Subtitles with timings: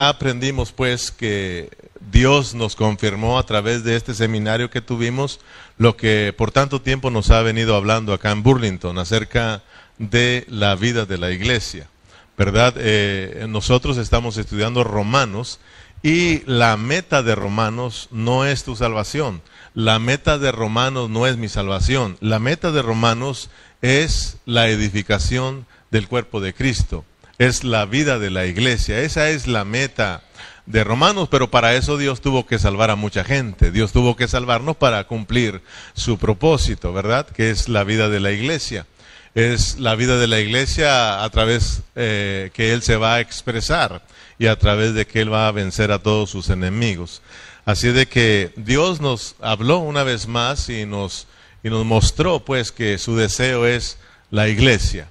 [0.00, 1.70] aprendimos pues que
[2.12, 5.40] Dios nos confirmó a través de este seminario que tuvimos
[5.76, 9.64] lo que por tanto tiempo nos ha venido hablando acá en Burlington acerca
[9.98, 11.88] de la vida de la iglesia.
[12.36, 12.74] ¿Verdad?
[12.76, 15.58] Eh, nosotros estamos estudiando Romanos
[16.04, 19.42] y la meta de Romanos no es tu salvación.
[19.74, 22.16] La meta de Romanos no es mi salvación.
[22.20, 23.50] La meta de Romanos
[23.82, 27.04] es la edificación del cuerpo de Cristo.
[27.38, 29.00] Es la vida de la iglesia.
[29.00, 30.22] Esa es la meta
[30.66, 33.70] de Romanos, pero para eso Dios tuvo que salvar a mucha gente.
[33.70, 35.62] Dios tuvo que salvarnos para cumplir
[35.94, 37.26] su propósito, ¿verdad?
[37.28, 38.86] Que es la vida de la iglesia.
[39.36, 44.02] Es la vida de la iglesia a través eh, que Él se va a expresar
[44.38, 47.22] y a través de que Él va a vencer a todos sus enemigos.
[47.64, 51.28] Así de que Dios nos habló una vez más y nos,
[51.62, 53.98] y nos mostró pues que su deseo es
[54.30, 55.08] la iglesia.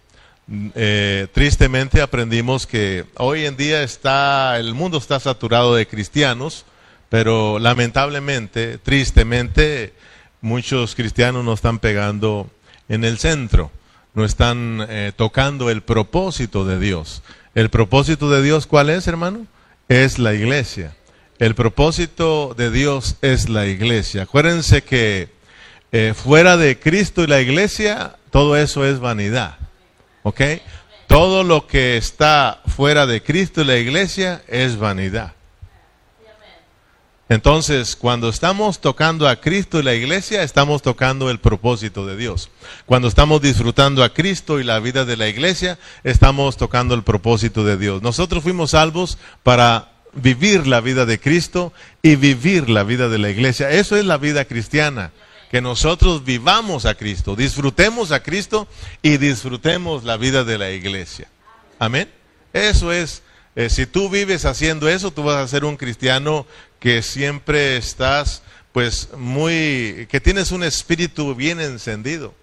[0.49, 6.65] Eh, tristemente aprendimos que hoy en día está, el mundo está saturado de cristianos,
[7.09, 9.93] pero lamentablemente, tristemente,
[10.39, 12.49] muchos cristianos no están pegando
[12.87, 13.71] en el centro,
[14.13, 17.23] no están eh, tocando el propósito de Dios.
[17.53, 19.47] El propósito de Dios, ¿cuál es, hermano?
[19.89, 20.95] Es la iglesia.
[21.39, 24.23] El propósito de Dios es la iglesia.
[24.23, 25.29] Acuérdense que
[25.91, 29.66] eh, fuera de Cristo y la iglesia, todo eso es vanidad.
[31.07, 35.33] Todo lo que está fuera de Cristo y la iglesia es vanidad.
[37.29, 42.49] Entonces, cuando estamos tocando a Cristo y la iglesia, estamos tocando el propósito de Dios.
[42.85, 47.65] Cuando estamos disfrutando a Cristo y la vida de la iglesia, estamos tocando el propósito
[47.65, 48.01] de Dios.
[48.01, 53.29] Nosotros fuimos salvos para vivir la vida de Cristo y vivir la vida de la
[53.29, 53.71] iglesia.
[53.71, 55.11] Eso es la vida cristiana.
[55.51, 58.67] Que nosotros vivamos a Cristo, disfrutemos a Cristo
[59.01, 61.29] y disfrutemos la vida de la iglesia.
[61.79, 62.11] Amén.
[62.53, 63.21] Eso es
[63.57, 66.45] eh, si tú vives haciendo eso, tú vas a ser un cristiano
[66.79, 72.35] que siempre estás, pues, muy, que tienes un espíritu bien encendido.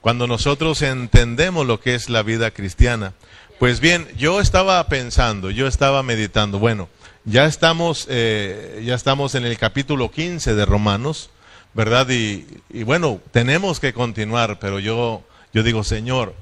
[0.00, 3.12] Cuando nosotros entendemos lo que es la vida cristiana.
[3.58, 6.88] Pues bien, yo estaba pensando, yo estaba meditando, bueno,
[7.26, 11.28] ya estamos, eh, ya estamos en el capítulo 15 de Romanos,
[11.74, 12.08] ¿verdad?
[12.10, 15.22] Y, y bueno, tenemos que continuar, pero yo,
[15.52, 16.34] yo digo, Señor,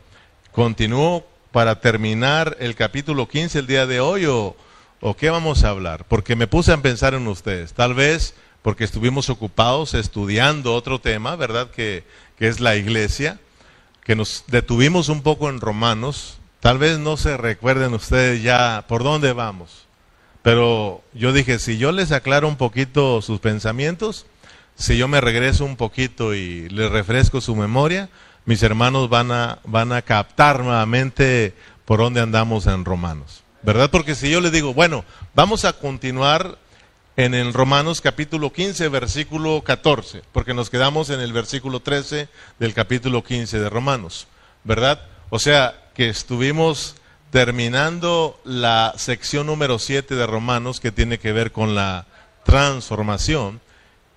[0.53, 4.57] continúo para terminar el capítulo 15 el día de hoy o,
[5.17, 6.05] qué vamos a hablar?
[6.07, 7.73] Porque me puse a pensar en ustedes.
[7.73, 11.71] Tal vez porque estuvimos ocupados estudiando otro tema, ¿verdad?
[11.71, 12.05] Que,
[12.39, 13.39] que es la iglesia,
[14.05, 16.39] que nos detuvimos un poco en Romanos.
[16.61, 19.87] Tal vez no se recuerden ustedes ya por dónde vamos.
[20.43, 24.27] Pero yo dije, si yo les aclaro un poquito sus pensamientos,
[24.79, 28.09] si yo me regreso un poquito y les refresco su memoria,
[28.45, 31.53] mis hermanos van a, van a captar nuevamente
[31.85, 33.43] por dónde andamos en Romanos.
[33.63, 33.91] ¿Verdad?
[33.91, 36.59] Porque si yo les digo, bueno, vamos a continuar
[37.17, 42.29] en el Romanos capítulo 15, versículo 14, porque nos quedamos en el versículo 13
[42.61, 44.29] del capítulo 15 de Romanos,
[44.63, 45.01] ¿verdad?
[45.29, 46.95] O sea, que estuvimos
[47.31, 52.07] terminando la sección número 7 de Romanos que tiene que ver con la
[52.45, 53.61] transformación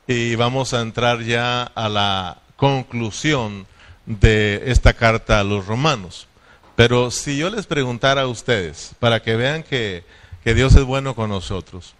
[0.07, 3.67] y vamos a entrar ya a la conclusión
[4.05, 6.27] de esta carta a los romanos.
[6.75, 10.03] Pero si yo les preguntara a ustedes, para que vean que,
[10.43, 11.95] Dios es bueno con nosotros,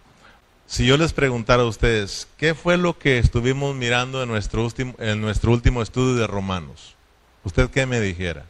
[0.66, 4.94] si yo les preguntara a ustedes, ¿qué fue lo que estuvimos mirando en nuestro último,
[4.98, 6.94] en nuestro último estudio de Romanos?
[7.44, 8.46] ¿Usted qué me dijera?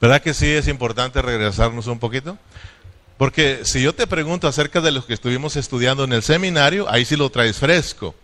[0.00, 2.38] ¿Verdad que sí es importante regresarnos un poquito?
[3.20, 7.04] Porque si yo te pregunto acerca de lo que estuvimos estudiando en el seminario, ahí
[7.04, 8.14] sí lo traes fresco.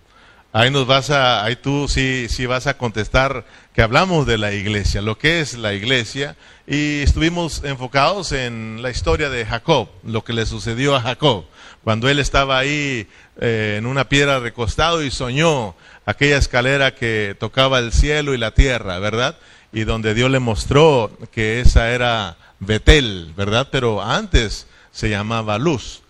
[0.54, 4.54] Ahí nos vas a, ahí tú sí, sí vas a contestar que hablamos de la
[4.54, 6.34] iglesia, lo que es la iglesia,
[6.66, 11.44] y estuvimos enfocados en la historia de Jacob, lo que le sucedió a Jacob,
[11.84, 13.06] cuando él estaba ahí
[13.38, 15.74] eh, en una piedra recostado y soñó
[16.06, 19.36] aquella escalera que tocaba el cielo y la tierra, ¿verdad?
[19.74, 23.68] Y donde Dios le mostró que esa era Betel, ¿verdad?
[23.70, 24.66] Pero antes
[24.96, 26.00] se llamaba luz.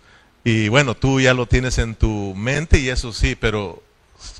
[0.45, 3.83] Y bueno, tú ya lo tienes en tu mente y eso sí, pero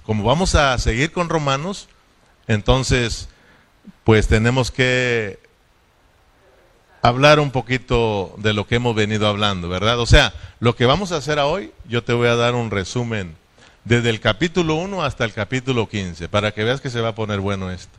[0.06, 1.90] como vamos a seguir con Romanos,
[2.48, 3.28] entonces
[4.06, 5.38] pues tenemos que
[7.02, 10.00] hablar un poquito de lo que hemos venido hablando, ¿verdad?
[10.00, 13.36] O sea, lo que vamos a hacer hoy, yo te voy a dar un resumen
[13.84, 17.16] desde el capítulo 1 hasta el capítulo 15, para que veas que se va a
[17.16, 17.98] poner bueno esto.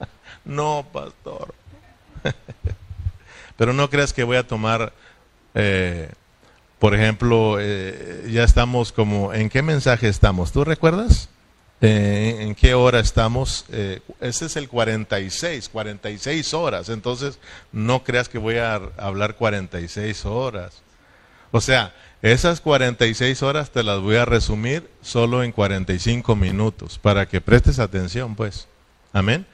[0.46, 1.54] no, pastor.
[3.58, 4.94] Pero no creas que voy a tomar
[5.54, 6.10] eh,
[6.78, 10.50] por ejemplo, eh, ya estamos como, ¿en qué mensaje estamos?
[10.50, 11.28] ¿Tú recuerdas?
[11.80, 13.66] Eh, ¿En qué hora estamos?
[13.70, 16.88] Eh, ese es el 46, 46 horas.
[16.88, 17.38] Entonces,
[17.70, 20.82] no creas que voy a hablar 46 horas.
[21.52, 27.26] O sea, esas 46 horas te las voy a resumir solo en 45 minutos, para
[27.26, 28.66] que prestes atención, pues.
[29.12, 29.46] Amén.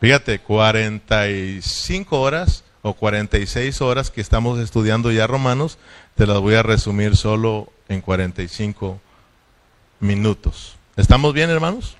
[0.00, 5.78] Fíjate, 45 horas o 46 horas que estamos estudiando ya Romanos,
[6.16, 9.00] te las voy a resumir solo en 45
[10.00, 10.76] minutos.
[10.96, 11.96] ¿Estamos bien, hermanos?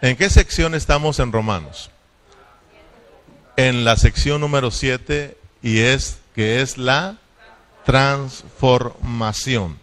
[0.00, 1.90] ¿En qué sección estamos en Romanos?
[3.56, 7.18] En la sección número 7 y es que es la
[7.84, 9.78] transformación.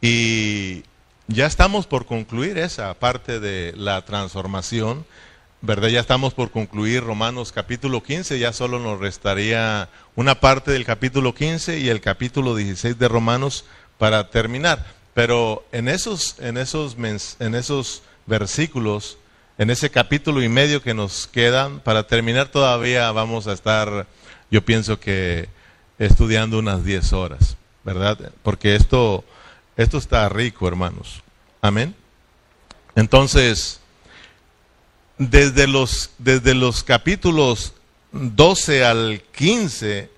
[0.00, 0.82] Y
[1.28, 5.06] ya estamos por concluir esa parte de la transformación,
[5.62, 5.88] ¿verdad?
[5.88, 11.34] Ya estamos por concluir Romanos capítulo 15, ya solo nos restaría una parte del capítulo
[11.34, 13.64] 15 y el capítulo 16 de Romanos
[13.98, 14.86] para terminar.
[15.12, 16.96] Pero en esos, en esos,
[17.40, 19.18] en esos versículos,
[19.58, 24.06] en ese capítulo y medio que nos quedan, para terminar todavía vamos a estar,
[24.50, 25.48] yo pienso que
[25.98, 28.32] estudiando unas 10 horas, ¿verdad?
[28.42, 29.24] Porque esto,
[29.76, 31.22] esto está rico, hermanos.
[31.60, 31.94] Amén.
[32.94, 33.79] Entonces,
[35.20, 37.74] desde los, desde los capítulos
[38.10, 40.10] 12 al 15,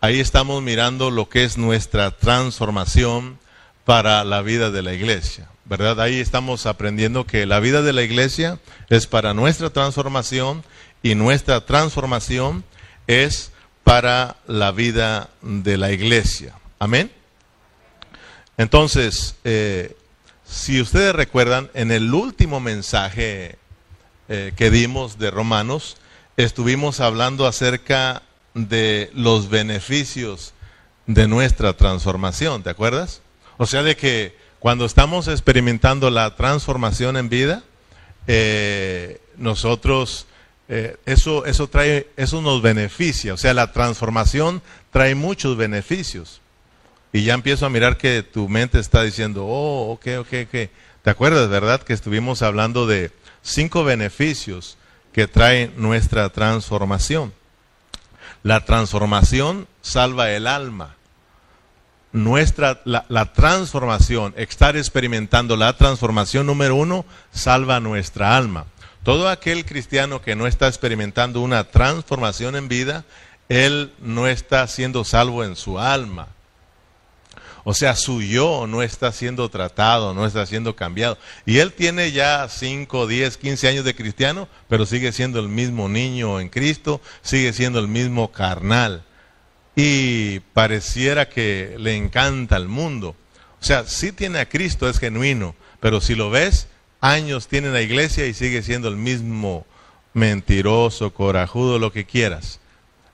[0.00, 3.40] ahí estamos mirando lo que es nuestra transformación,
[3.84, 6.00] para la vida de la iglesia, ¿verdad?
[6.00, 8.58] Ahí estamos aprendiendo que la vida de la iglesia
[8.88, 10.62] es para nuestra transformación
[11.02, 12.64] y nuestra transformación
[13.06, 13.50] es
[13.82, 16.54] para la vida de la iglesia.
[16.78, 17.10] Amén.
[18.56, 19.96] Entonces, eh,
[20.44, 23.58] si ustedes recuerdan, en el último mensaje
[24.28, 25.96] eh, que dimos de Romanos,
[26.36, 28.22] estuvimos hablando acerca
[28.54, 30.54] de los beneficios
[31.06, 33.22] de nuestra transformación, ¿te acuerdas?
[33.58, 37.62] O sea, de que cuando estamos experimentando la transformación en vida,
[38.26, 40.26] eh, nosotros,
[40.68, 43.34] eh, eso, eso, trae, eso nos beneficia.
[43.34, 46.40] O sea, la transformación trae muchos beneficios.
[47.12, 50.70] Y ya empiezo a mirar que tu mente está diciendo, oh, ok, ok, ok.
[51.02, 53.10] ¿Te acuerdas, verdad, que estuvimos hablando de
[53.42, 54.76] cinco beneficios
[55.12, 57.32] que trae nuestra transformación?
[58.42, 60.96] La transformación salva el alma
[62.12, 68.66] nuestra, la, la, transformación, estar experimentando la transformación número uno, salva nuestra alma.
[69.02, 73.04] Todo aquel cristiano que no está experimentando una transformación en vida,
[73.48, 76.28] él no está siendo salvo en su alma.
[77.64, 81.16] O sea, su yo no está siendo tratado, no está siendo cambiado.
[81.46, 85.88] Y él tiene ya 5, 10, 15 años de cristiano, pero sigue siendo el mismo
[85.88, 89.04] niño en Cristo, sigue siendo el mismo carnal
[89.74, 93.16] y pareciera que le encanta al mundo.
[93.60, 96.68] O sea, sí tiene a Cristo, es genuino, pero si lo ves,
[97.00, 99.66] años tiene la iglesia y sigue siendo el mismo
[100.14, 102.60] mentiroso, corajudo, lo que quieras.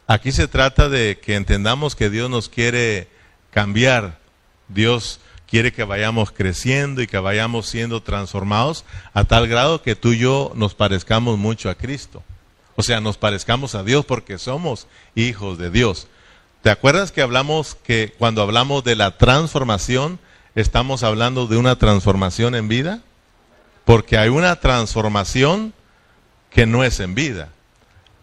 [0.06, 3.08] Aquí se trata de que entendamos que Dios nos quiere
[3.50, 4.18] cambiar.
[4.68, 8.84] Dios quiere que vayamos creciendo y que vayamos siendo transformados
[9.14, 12.22] a tal grado que tú y yo nos parezcamos mucho a Cristo.
[12.76, 16.06] O sea, nos parezcamos a Dios porque somos hijos de Dios.
[16.62, 20.18] ¿Te acuerdas que hablamos que cuando hablamos de la transformación,
[20.54, 23.00] estamos hablando de una transformación en vida?
[23.84, 25.72] Porque hay una transformación
[26.50, 27.48] que no es en vida.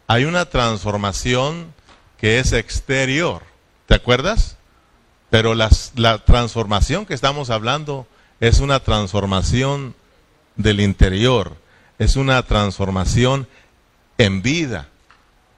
[0.07, 1.73] Hay una transformación
[2.17, 3.41] que es exterior.
[3.87, 4.54] ¿Te acuerdas?
[5.35, 8.07] Pero la transformación que estamos hablando
[8.39, 9.93] es una transformación
[10.55, 11.57] del interior.
[11.99, 13.45] Es una transformación
[14.17, 14.87] en vida.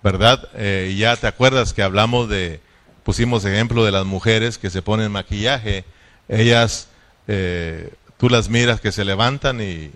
[0.02, 0.50] ¿Verdad?
[0.56, 2.60] Eh, ya te acuerdas que hablamos de
[3.04, 5.86] pusimos ejemplo de las mujeres que se ponen maquillaje,
[6.28, 6.88] ellas,
[7.28, 9.92] eh, tú las miras que se levantan y,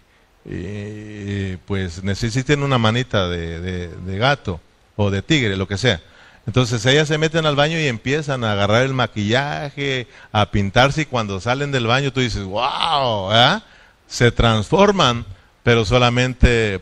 [1.66, 4.62] pues necesitan una manita de, gato
[4.96, 6.02] o de tigre, lo que sea.
[6.48, 11.06] Entonces ellas se meten al baño y empiezan a agarrar el maquillaje, a pintarse y
[11.06, 13.32] cuando salen del baño tú dices, wow,
[14.08, 15.26] se transforman,
[15.64, 16.82] pero solamente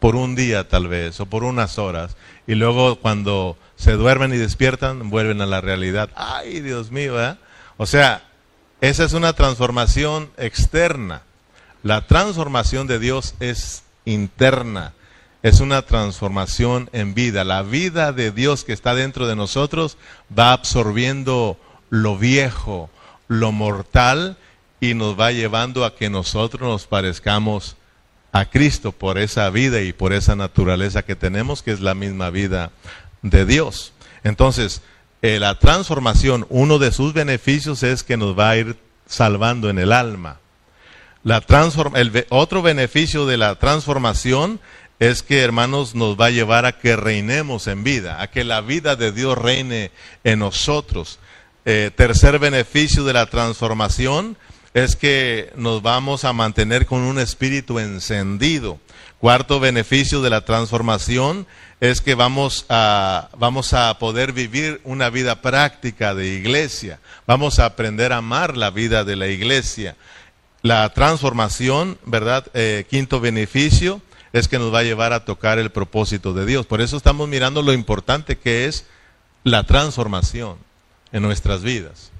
[0.00, 2.16] por un día tal vez o por unas horas.
[2.46, 6.10] Y luego cuando se duermen y despiertan, vuelven a la realidad.
[6.16, 7.36] Ay, Dios mío, ¿eh?
[7.76, 8.24] O sea,
[8.80, 11.22] esa es una transformación externa.
[11.84, 14.92] La transformación de Dios es interna.
[15.42, 17.42] Es una transformación en vida.
[17.42, 19.96] La vida de Dios que está dentro de nosotros
[20.36, 21.58] va absorbiendo
[21.90, 22.90] lo viejo,
[23.26, 24.36] lo mortal
[24.80, 27.76] y nos va llevando a que nosotros nos parezcamos
[28.32, 32.30] a Cristo por esa vida y por esa naturaleza que tenemos, que es la misma
[32.30, 32.70] vida
[33.22, 33.92] de Dios.
[34.24, 34.80] Entonces,
[35.22, 39.78] eh, la transformación, uno de sus beneficios es que nos va a ir salvando en
[39.78, 40.38] el alma.
[41.24, 44.58] La transform el otro beneficio de la transformación
[45.02, 48.60] es que, hermanos, nos va a llevar a que reinemos en vida, a que la
[48.60, 49.90] vida de Dios reine
[50.22, 51.18] en nosotros.
[51.64, 54.36] Eh, tercer beneficio de la transformación
[54.74, 58.78] es que nos vamos a mantener con un espíritu encendido.
[59.18, 61.48] Cuarto beneficio de la transformación
[61.80, 67.00] es que vamos a, vamos a poder vivir una vida práctica de iglesia.
[67.26, 69.96] Vamos a aprender a amar la vida de la iglesia.
[70.62, 72.46] La transformación, ¿verdad?
[72.54, 74.00] Eh, quinto beneficio
[74.32, 76.66] es que nos va a llevar a tocar el propósito de Dios.
[76.66, 78.86] Por eso estamos mirando lo importante que es
[79.44, 80.56] la transformación
[81.12, 82.10] en nuestras vidas,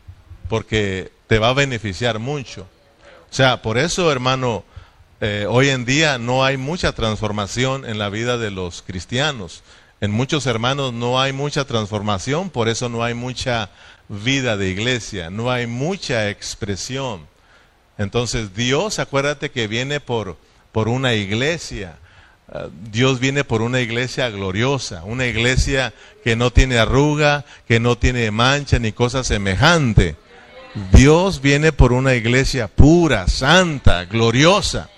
[0.49, 2.63] porque te va a beneficiar mucho.
[3.31, 4.65] O sea, por eso, hermano,
[5.21, 9.63] eh, hoy en día no hay mucha transformación en la vida de los cristianos.
[10.03, 13.71] En muchos hermanos no hay mucha transformación, por eso no hay mucha
[14.09, 17.27] vida de iglesia, no hay mucha expresión.
[17.97, 20.37] Entonces Dios, acuérdate que viene por,
[20.73, 21.99] por una iglesia
[22.91, 28.31] Dios viene por una iglesia gloriosa, una iglesia que no tiene arruga, que no tiene
[28.31, 30.17] mancha ni cosa semejante.
[30.93, 34.91] Dios viene por una iglesia pura, santa, gloriosa.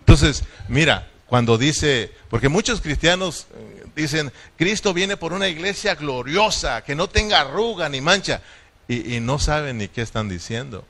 [0.00, 6.82] Entonces, mira, cuando dice, porque muchos cristianos eh, dicen, Cristo viene por una iglesia gloriosa,
[6.82, 8.40] que no tenga arruga ni mancha,
[8.88, 10.84] y no saben ni qué están diciendo.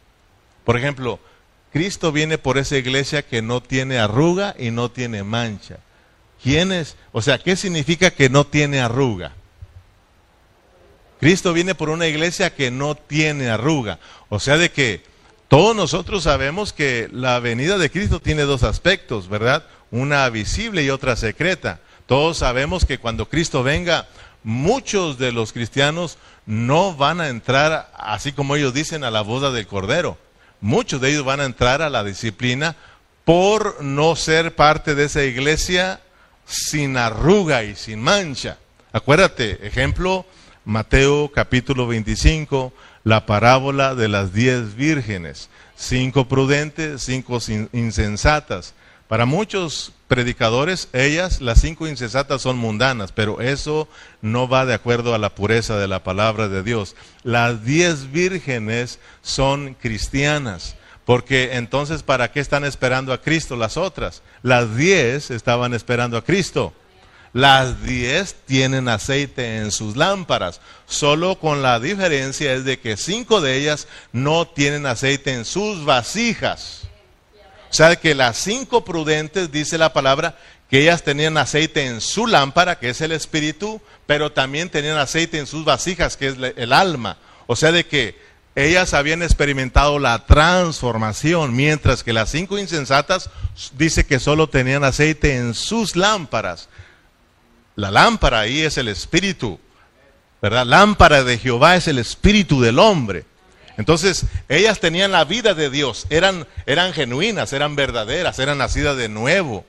[0.64, 1.20] Por ejemplo,
[1.70, 5.80] Cristo viene por esa iglesia que no tiene arruga y no tiene mancha.
[6.42, 6.96] ¿Quién es?
[7.12, 9.32] O sea, ¿qué significa que no tiene arruga?
[11.20, 13.98] Cristo viene por una iglesia que no tiene arruga.
[14.30, 15.02] O sea, de que
[15.48, 19.64] todos nosotros sabemos que la venida de Cristo tiene dos aspectos, ¿verdad?
[19.90, 21.80] Una visible y otra secreta.
[22.06, 24.08] Todos sabemos que cuando Cristo venga,
[24.42, 26.16] muchos de los cristianos
[26.46, 30.16] no van a entrar, así como ellos dicen, a la boda del Cordero.
[30.62, 32.76] Muchos de ellos van a entrar a la disciplina
[33.24, 36.00] por no ser parte de esa iglesia
[36.50, 38.58] sin arruga y sin mancha.
[38.92, 40.26] Acuérdate, ejemplo,
[40.64, 42.72] Mateo capítulo 25,
[43.04, 47.38] la parábola de las diez vírgenes, cinco prudentes, cinco
[47.72, 48.74] insensatas.
[49.06, 53.88] Para muchos predicadores, ellas, las cinco insensatas, son mundanas, pero eso
[54.20, 56.96] no va de acuerdo a la pureza de la palabra de Dios.
[57.22, 60.76] Las diez vírgenes son cristianas.
[61.04, 64.22] Porque entonces, ¿para qué están esperando a Cristo las otras?
[64.42, 66.72] Las diez estaban esperando a Cristo.
[67.32, 73.40] Las diez tienen aceite en sus lámparas, solo con la diferencia es de que cinco
[73.40, 76.82] de ellas no tienen aceite en sus vasijas.
[77.70, 80.36] O sea, que las cinco prudentes, dice la palabra,
[80.68, 85.38] que ellas tenían aceite en su lámpara, que es el espíritu, pero también tenían aceite
[85.38, 87.16] en sus vasijas, que es el alma.
[87.46, 88.18] O sea, de que
[88.54, 93.30] ellas habían experimentado la transformación, mientras que las cinco insensatas
[93.76, 96.68] dice que solo tenían aceite en sus lámparas.
[97.76, 99.60] La lámpara ahí es el espíritu,
[100.42, 100.66] ¿verdad?
[100.66, 103.24] Lámpara de Jehová es el espíritu del hombre.
[103.76, 109.08] Entonces, ellas tenían la vida de Dios, eran, eran genuinas, eran verdaderas, eran nacidas de
[109.08, 109.64] nuevo,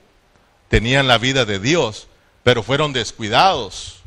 [0.68, 2.08] tenían la vida de Dios,
[2.42, 4.02] pero fueron descuidados,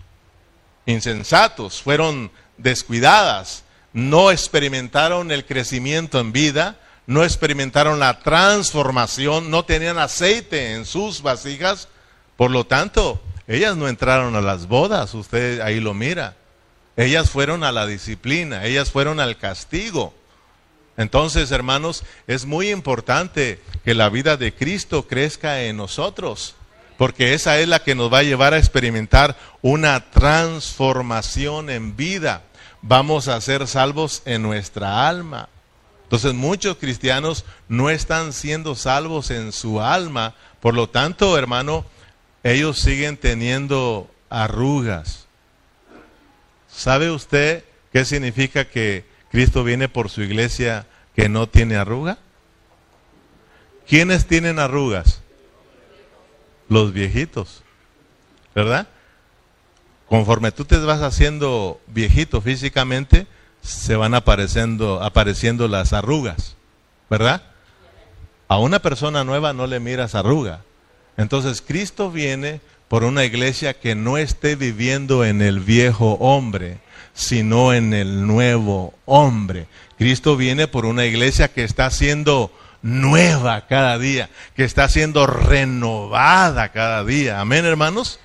[0.85, 3.64] insensatos, fueron descuidadas
[3.95, 6.75] no experimentaron el crecimiento en vida,
[7.07, 11.87] no experimentaron la transformación, no tenían aceite en sus vasijas,
[12.35, 16.35] por lo tanto, ellas no entraron a las bodas, usted ahí lo mira.
[16.97, 20.13] Ellas fueron a la disciplina, ellas fueron al castigo.
[20.97, 26.55] Entonces, hermanos, es muy importante que la vida de Cristo crezca en nosotros,
[26.97, 32.41] porque esa es la que nos va a llevar a experimentar una transformación en vida
[32.87, 35.49] vamos a ser salvos en nuestra alma.
[36.03, 41.85] Entonces muchos cristianos no están siendo salvos en su alma, por lo tanto, hermano,
[42.43, 45.25] ellos siguen teniendo arrugas.
[46.69, 52.19] ¿Sabe usted qué significa que Cristo viene por su iglesia que no tiene arruga?
[53.87, 55.21] ¿Quiénes tienen arrugas?
[56.69, 57.63] Los viejitos,
[58.53, 58.87] ¿verdad?
[60.07, 63.27] Conforme tú te vas haciendo viejito físicamente,
[63.61, 66.55] se van apareciendo, apareciendo las arrugas,
[67.09, 67.41] ¿verdad?
[68.47, 70.61] A una persona nueva no le miras arruga.
[71.17, 76.77] Entonces Cristo viene por una iglesia que no esté viviendo en el viejo hombre,
[77.13, 79.67] sino en el nuevo hombre.
[79.97, 82.51] Cristo viene por una iglesia que está siendo
[82.83, 87.39] nueva cada día, que está siendo renovada cada día.
[87.39, 88.19] Amén, hermanos.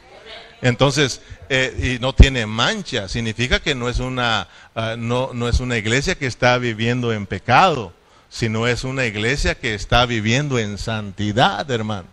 [0.62, 5.60] Entonces, eh, y no tiene mancha, significa que no es, una, ah, no, no es
[5.60, 7.92] una iglesia que está viviendo en pecado,
[8.28, 12.08] sino es una iglesia que está viviendo en santidad, hermano.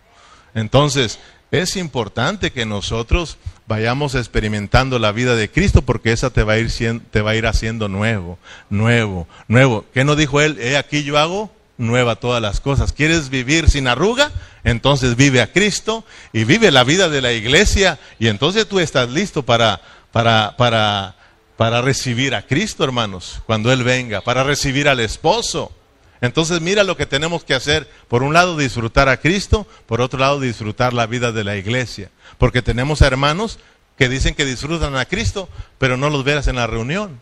[0.55, 1.19] Entonces,
[1.51, 3.37] es importante que nosotros
[3.67, 6.71] vayamos experimentando la vida de Cristo porque esa te va a ir,
[7.11, 8.39] te va a ir haciendo nuevo,
[8.69, 9.85] nuevo, nuevo.
[9.93, 10.57] ¿Qué nos dijo él?
[10.59, 12.93] He aquí yo hago nueva todas las cosas.
[12.93, 14.31] ¿Quieres vivir sin arruga?
[14.63, 16.03] Entonces vive a Cristo
[16.33, 19.81] y vive la vida de la iglesia y entonces tú estás listo para,
[20.11, 21.15] para, para,
[21.55, 25.71] para recibir a Cristo, hermanos, cuando Él venga, para recibir al esposo.
[26.19, 27.87] Entonces mira lo que tenemos que hacer.
[28.07, 32.09] Por un lado disfrutar a Cristo, por otro lado disfrutar la vida de la iglesia.
[32.37, 33.59] Porque tenemos hermanos
[33.97, 37.21] que dicen que disfrutan a Cristo, pero no los veas en la reunión.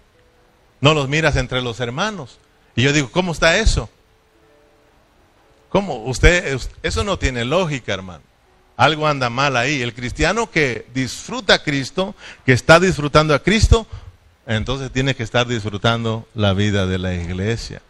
[0.81, 2.39] No los miras entre los hermanos.
[2.75, 3.89] Y yo digo, ¿cómo está eso?
[5.75, 6.05] ¿Cómo?
[6.05, 8.23] Usted, eso no tiene lógica, hermano.
[8.77, 9.81] Algo anda mal ahí.
[9.81, 12.15] El cristiano que disfruta a Cristo,
[12.45, 13.85] que está disfrutando a Cristo,
[14.47, 17.81] entonces tiene que estar disfrutando la vida de la iglesia.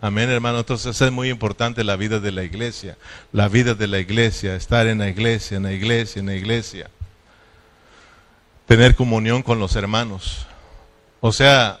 [0.00, 0.60] Amén, hermano.
[0.60, 2.96] Entonces es muy importante la vida de la iglesia.
[3.32, 6.88] La vida de la iglesia, estar en la iglesia, en la iglesia, en la iglesia.
[8.66, 10.46] Tener comunión con los hermanos.
[11.18, 11.80] O sea,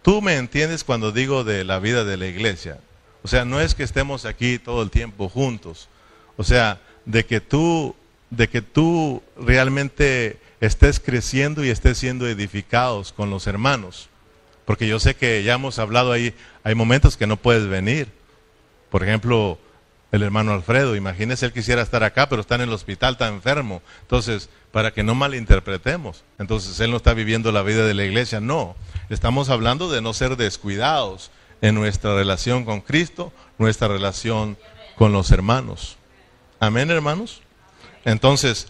[0.00, 2.78] tú me entiendes cuando digo de la vida de la iglesia.
[3.26, 5.88] O sea, no es que estemos aquí todo el tiempo juntos.
[6.36, 7.96] O sea, de que tú,
[8.30, 14.08] de que tú realmente estés creciendo y estés siendo edificados con los hermanos.
[14.64, 18.12] Porque yo sé que ya hemos hablado ahí, hay momentos que no puedes venir.
[18.90, 19.58] Por ejemplo,
[20.12, 23.82] el hermano Alfredo, imagínese él quisiera estar acá, pero está en el hospital, está enfermo.
[24.02, 26.22] Entonces, para que no malinterpretemos.
[26.38, 28.76] Entonces, él no está viviendo la vida de la iglesia, no.
[29.10, 34.56] Estamos hablando de no ser descuidados en nuestra relación con Cristo, nuestra relación
[34.96, 35.96] con los hermanos.
[36.60, 37.42] Amén, hermanos.
[38.04, 38.68] Entonces,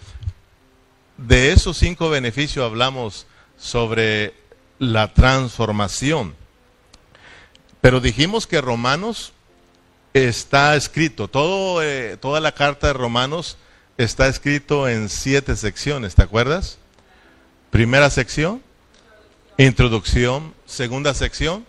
[1.16, 3.26] de esos cinco beneficios hablamos
[3.57, 4.35] sobre
[4.78, 6.35] la transformación.
[7.81, 9.33] Pero dijimos que Romanos
[10.12, 13.59] está escrito, todo, eh, toda la carta de Romanos
[13.99, 16.78] está escrito en siete secciones, ¿te acuerdas?
[17.71, 18.62] Primera sección,
[19.59, 21.66] introducción, segunda sección,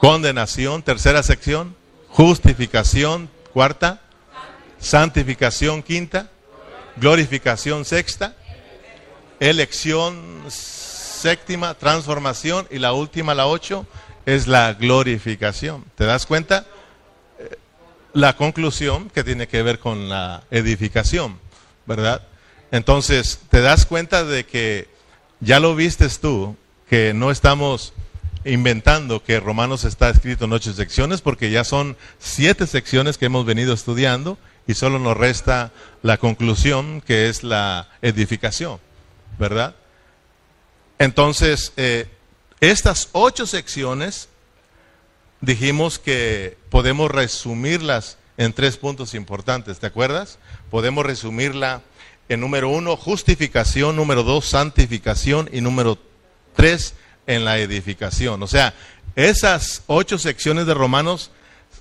[0.00, 1.76] condenación, tercera sección,
[2.08, 4.00] justificación, cuarta,
[4.80, 6.30] santificación, quinta,
[6.96, 8.34] glorificación, sexta,
[9.40, 13.86] elección, séptima, transformación y la última, la ocho,
[14.24, 15.84] es la glorificación.
[15.96, 16.64] ¿Te das cuenta?
[17.38, 17.58] Eh,
[18.14, 21.38] la conclusión que tiene que ver con la edificación,
[21.84, 22.26] ¿verdad?
[22.70, 24.88] Entonces, te das cuenta de que
[25.40, 26.56] ya lo vistes tú,
[26.88, 27.92] que no estamos
[28.44, 33.44] inventando que Romanos está escrito en ocho secciones, porque ya son siete secciones que hemos
[33.44, 35.72] venido estudiando y solo nos resta
[36.02, 38.78] la conclusión, que es la edificación,
[39.38, 39.74] ¿verdad?
[40.98, 42.08] Entonces, eh,
[42.60, 44.28] estas ocho secciones
[45.40, 50.38] dijimos que podemos resumirlas en tres puntos importantes, ¿te acuerdas?
[50.70, 51.82] Podemos resumirla
[52.28, 55.98] en número uno, justificación, número dos, santificación y número
[56.54, 56.94] tres,
[57.34, 58.42] en la edificación.
[58.42, 58.74] O sea,
[59.16, 61.30] esas ocho secciones de Romanos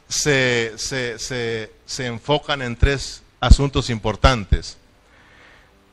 [0.07, 4.77] se, se enfocan en tres asuntos importantes.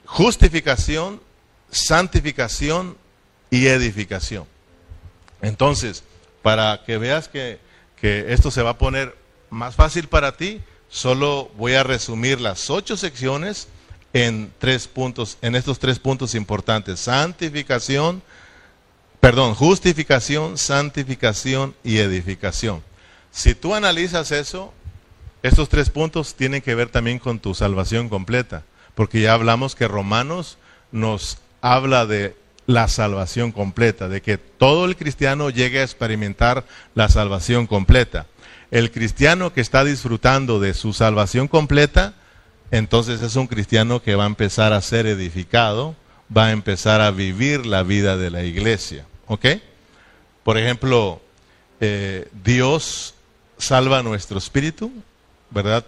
[0.05, 1.21] Justificación,
[1.71, 2.97] santificación
[3.51, 4.47] y edificación.
[5.42, 6.03] Entonces,
[6.42, 7.59] para que veas que,
[8.03, 9.16] esto se va a poner
[9.51, 13.66] más fácil para ti, solo voy a resumir las ocho secciones
[14.12, 18.23] en tres puntos, en estos tres puntos importantes: santificación,
[19.27, 22.81] perdón, justificación, santificación y edificación.
[23.33, 24.73] Si tú analizas eso,
[25.43, 28.62] estos tres puntos tienen que ver también con tu salvación completa,
[28.95, 30.59] porque ya hablamos que Romanos
[30.93, 32.37] nos habla de
[32.67, 38.27] la salvación completa, de que todo el cristiano llegue a experimentar la salvación completa.
[38.71, 42.15] El cristiano que está disfrutando de su salvación completa,
[42.71, 45.97] entonces es un cristiano que va a empezar a ser edificado,
[46.35, 49.05] va a empezar a vivir la vida de la iglesia.
[49.27, 49.47] ¿Ok?
[50.45, 51.21] Por ejemplo,
[51.81, 53.15] eh, Dios
[53.59, 54.93] salva nuestro espíritu,
[55.51, 55.85] ¿verdad?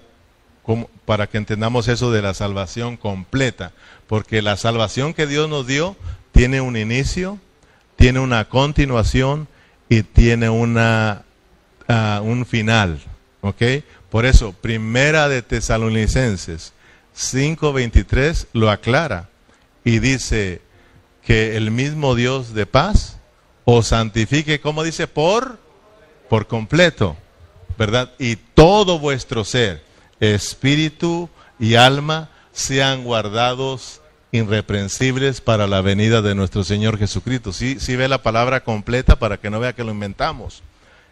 [1.06, 3.72] para que entendamos eso de la salvación completa,
[4.06, 5.96] porque la salvación que Dios nos dio
[6.32, 7.38] tiene un inicio,
[7.96, 9.48] tiene una continuación
[9.88, 11.22] y tiene una,
[11.88, 13.00] ah, un final.
[13.40, 13.62] ¿Ok?
[14.10, 16.72] Por eso, primera de Tesalonicenses
[17.16, 19.28] 5.23 lo aclara
[19.84, 20.60] y dice
[21.24, 23.17] que el mismo Dios de paz
[23.70, 25.58] os santifique, como dice, por,
[26.30, 27.18] por completo,
[27.76, 28.14] ¿verdad?
[28.18, 29.84] Y todo vuestro ser,
[30.20, 31.28] espíritu
[31.58, 34.00] y alma, sean guardados
[34.32, 37.52] irreprensibles para la venida de nuestro Señor Jesucristo.
[37.52, 40.62] Sí, sí ve la palabra completa para que no vea que lo inventamos.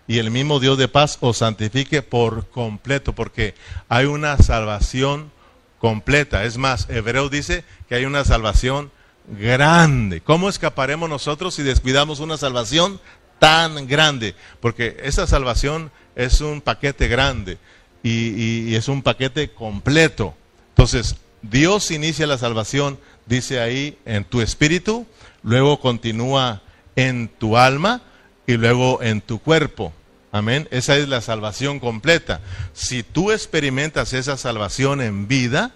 [0.09, 3.55] y el mismo Dios de paz os santifique por completo, porque
[3.91, 5.31] hay una salvación
[5.79, 6.45] completa.
[6.45, 8.91] Es más, Hebreo dice que hay una salvación
[9.29, 10.21] grande.
[10.21, 13.01] ¿Cómo escaparemos nosotros si descuidamos una salvación
[13.39, 14.35] tan grande?
[14.61, 17.59] Porque esa salvación es un paquete grande
[18.03, 20.35] y, es un paquete completo.
[20.71, 25.07] Entonces, Dios inicia la salvación, dice ahí, en tu espíritu,
[25.43, 26.63] luego continúa
[26.95, 28.03] en tu alma
[28.47, 29.93] y luego en tu cuerpo.
[30.33, 30.69] Amén.
[30.71, 32.41] Esa es la salvación completa.
[32.73, 35.73] Si tú experimentas esa salvación en vida,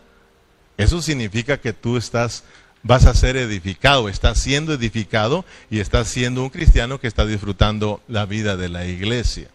[0.77, 2.45] eso significa que tú estás
[2.83, 8.03] vas a ser edificado, estás siendo edificado y estás siendo un cristiano que está disfrutando
[8.09, 9.49] la vida de la iglesia.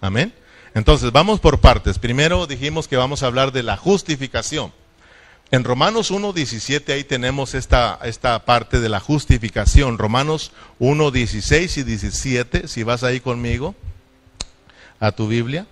[0.00, 0.32] Amén.
[0.74, 1.98] Entonces, vamos por partes.
[1.98, 4.72] Primero dijimos que vamos a hablar de la justificación.
[5.50, 9.96] En Romanos 1.17 ahí tenemos esta, esta parte de la justificación.
[9.96, 13.74] Romanos 1.16 y 17, si vas ahí conmigo
[14.98, 15.66] a tu Biblia.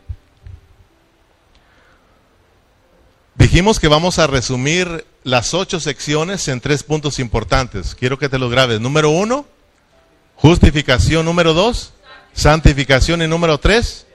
[3.35, 7.95] Dijimos que vamos a resumir las ocho secciones en tres puntos importantes.
[7.95, 8.81] Quiero que te los grabes.
[8.81, 9.47] Número uno,
[10.37, 11.25] justificación.
[11.25, 11.95] Número dos,
[12.35, 13.23] santificación.
[13.23, 14.07] Y número tres,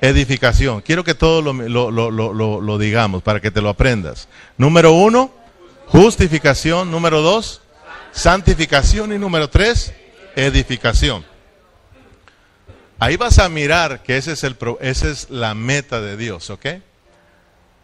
[0.00, 0.82] edificación.
[0.82, 1.90] Quiero que todo lo,
[2.60, 4.28] lo, digamos para que te lo aprendas.
[4.58, 5.32] Número uno,
[5.86, 6.90] justificación.
[6.90, 7.62] Número dos,
[8.10, 9.12] santificación.
[9.12, 9.94] Y número tres,
[10.34, 11.24] edificación.
[12.98, 16.66] Ahí vas a mirar que ese es el, esa es la meta de Dios, ¿ok?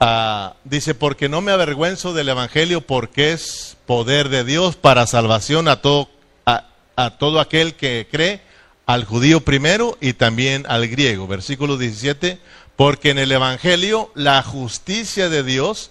[0.01, 5.67] Ah, dice, porque no me avergüenzo del Evangelio porque es poder de Dios para salvación
[5.67, 6.09] a todo,
[6.47, 8.41] a, todo aquel que cree,
[8.87, 11.27] al judío primero y también al griego.
[11.27, 12.39] Versículo 17,
[12.77, 15.91] porque en el Evangelio la justicia de Dios,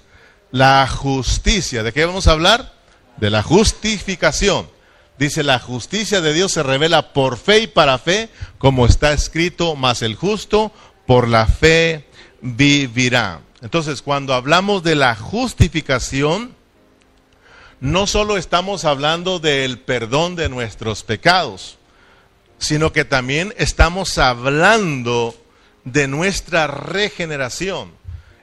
[0.51, 2.73] la justicia, ¿de qué vamos a hablar?
[3.17, 4.69] De la justificación.
[5.19, 9.75] Dice, la justicia de Dios se revela por fe y para fe, como está escrito,
[9.75, 10.71] mas el justo
[11.05, 12.07] por la fe
[12.41, 13.41] vivirá.
[13.61, 16.55] Entonces, cuando hablamos de la justificación,
[17.79, 21.77] no solo estamos hablando del perdón de nuestros pecados,
[22.59, 25.35] sino que también estamos hablando
[25.83, 27.91] de nuestra regeneración.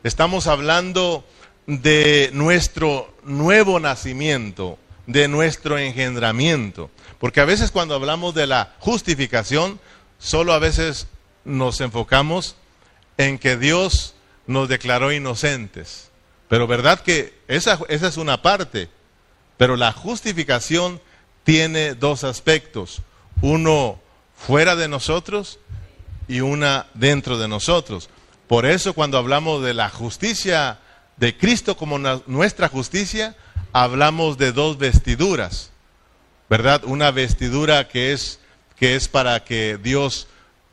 [0.03, 1.25] Estamos hablando
[1.67, 6.91] de nuestro nuevo nacimiento, de nuestro engendramiento.
[7.19, 9.81] Porque a veces cuando hablamos de la justificación,
[10.19, 11.07] solo a veces
[11.45, 12.57] nos enfocamos
[13.17, 14.15] en que Dios
[14.47, 16.11] nos declaró inocentes.
[16.49, 18.89] Pero verdad que esa, esa es una parte.
[19.57, 21.01] Pero la justificación
[21.45, 23.03] tiene dos aspectos.
[23.41, 24.01] Uno
[24.37, 25.59] fuera de nosotros
[26.29, 28.09] y una dentro de nosotros.
[28.49, 30.79] Por eso cuando hablamos de la justicia
[31.17, 33.37] de Cristo como nuestra justicia,
[33.73, 35.71] hablamos de dos vestiduras.
[36.51, 36.85] ¿Verdad?
[36.85, 38.39] Una vestidura que es
[38.77, 40.27] que es para que Dios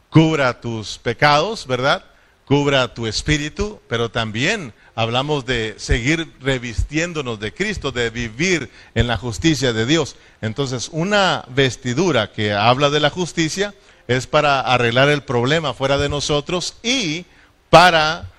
[0.10, 2.04] cubra tus pecados, ¿verdad?
[2.52, 9.16] Cubra tu espíritu, pero también hablamos de seguir revistiéndonos de Cristo, de vivir en la
[9.16, 10.18] justicia de Dios.
[10.42, 13.74] Entonces, una vestidura que habla de la justicia
[14.06, 17.26] es para arreglar el problema fuera de nosotros y
[17.70, 18.30] para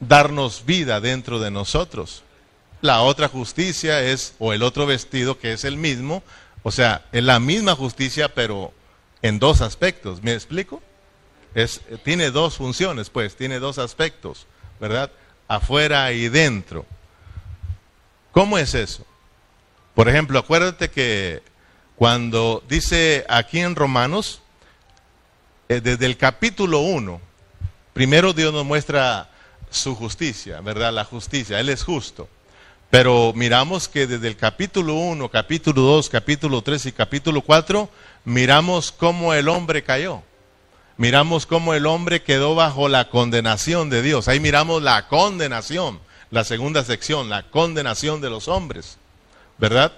[0.00, 2.24] darnos vida dentro de nosotros.
[2.80, 6.24] La otra justicia es, o el otro vestido que es el mismo,
[6.64, 8.72] o sea, es la misma justicia, pero
[9.22, 10.20] en dos aspectos.
[10.24, 10.82] ¿Me explico?
[12.04, 14.46] Tiene dos funciones, pues, tiene dos aspectos,
[14.78, 15.10] ¿verdad?
[15.48, 16.84] Afuera y dentro.
[18.32, 19.06] ¿Cómo es eso?
[19.94, 21.42] Por ejemplo, acuérdate que
[21.96, 24.42] cuando dice aquí en Romanos,
[25.70, 27.20] eh, desde el capítulo 1,
[27.94, 29.30] primero Dios nos muestra
[29.70, 30.92] su justicia, ¿verdad?
[30.92, 32.28] La justicia, Él es justo.
[32.90, 37.88] Pero miramos que desde el capítulo 1, capítulo 2, capítulo 3 y capítulo 4,
[38.26, 40.22] miramos cómo el hombre cayó
[40.96, 44.28] miramos cómo el hombre quedó bajo la condenación de Dios.
[44.28, 48.98] Ahí miramos la condenación, la segunda sección, la condenación de los hombres,
[49.58, 49.92] ¿verdad?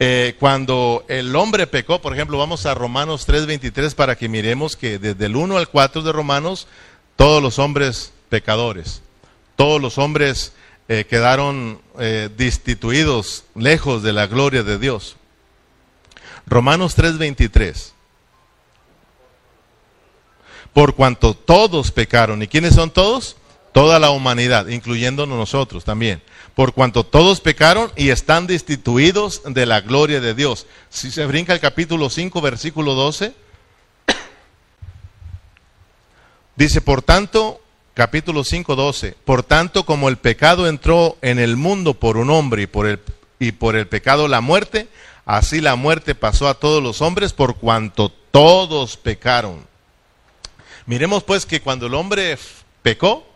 [0.00, 4.98] Eh, cuando el hombre pecó, por ejemplo, vamos a Romanos 3:23 para que miremos que
[4.98, 6.68] desde el 1 al 4 de Romanos,
[7.16, 9.02] todos los hombres pecadores,
[9.56, 10.52] todos los hombres
[10.88, 15.16] eh, quedaron eh, destituidos, lejos de la gloria de Dios.
[16.46, 17.92] Romanos 3:23
[20.78, 22.40] por cuanto todos pecaron.
[22.40, 23.34] ¿Y quiénes son todos?
[23.72, 26.22] Toda la humanidad, incluyéndonos nosotros también.
[26.54, 30.68] Por cuanto todos pecaron y están destituidos de la gloria de Dios.
[30.88, 33.34] Si se brinca el capítulo 5, versículo 12,
[36.54, 37.60] dice, por tanto,
[37.94, 42.62] capítulo 5, 12, por tanto como el pecado entró en el mundo por un hombre
[42.62, 43.00] y por el,
[43.40, 44.86] y por el pecado la muerte,
[45.26, 49.67] así la muerte pasó a todos los hombres por cuanto todos pecaron.
[50.88, 52.38] Miremos pues que cuando el hombre
[52.80, 53.26] pecó,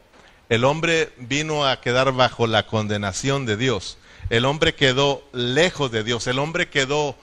[0.49, 3.99] el hombre vino a quedar bajo la condenación de Dios.
[4.31, 6.27] El hombre quedó lejos de Dios.
[6.27, 7.15] El hombre quedó,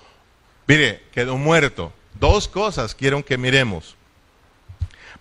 [0.68, 1.92] mire, quedó muerto.
[2.20, 3.96] Dos cosas quiero que miremos.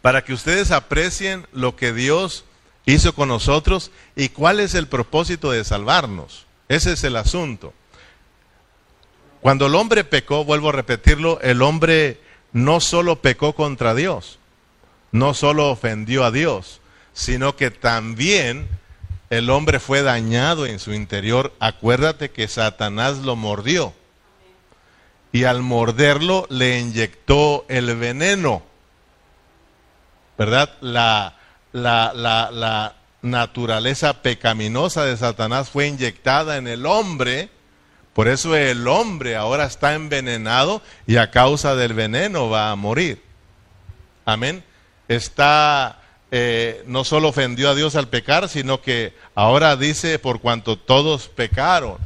[0.03, 2.45] Para que ustedes aprecien lo que Dios
[2.85, 6.45] hizo con nosotros y cuál es el propósito de salvarnos.
[6.69, 7.73] Ese es el asunto.
[9.41, 12.21] Cuando el hombre pecó, vuelvo a repetirlo, el hombre
[12.53, 14.39] no solo pecó contra Dios,
[15.13, 16.81] no solo ofendió a Dios,
[17.13, 18.69] sino que también
[19.31, 21.53] el hombre fue dañado en su interior.
[21.61, 23.93] Acuérdate que Satanás lo mordió
[25.33, 28.63] y al morderlo le inyectó el veneno,
[30.37, 30.71] ¿verdad?
[30.81, 31.37] La,
[31.73, 37.51] la, la, la naturaleza pecaminosa de Satanás fue inyectada en el hombre,
[38.15, 43.23] por eso el hombre ahora está envenenado y a causa del veneno va a morir.
[44.25, 44.65] Amén.
[45.09, 45.99] Está
[46.31, 51.29] eh, no solo ofendió a Dios al pecar, sino que ahora dice por cuanto todos
[51.29, 51.97] pecaron.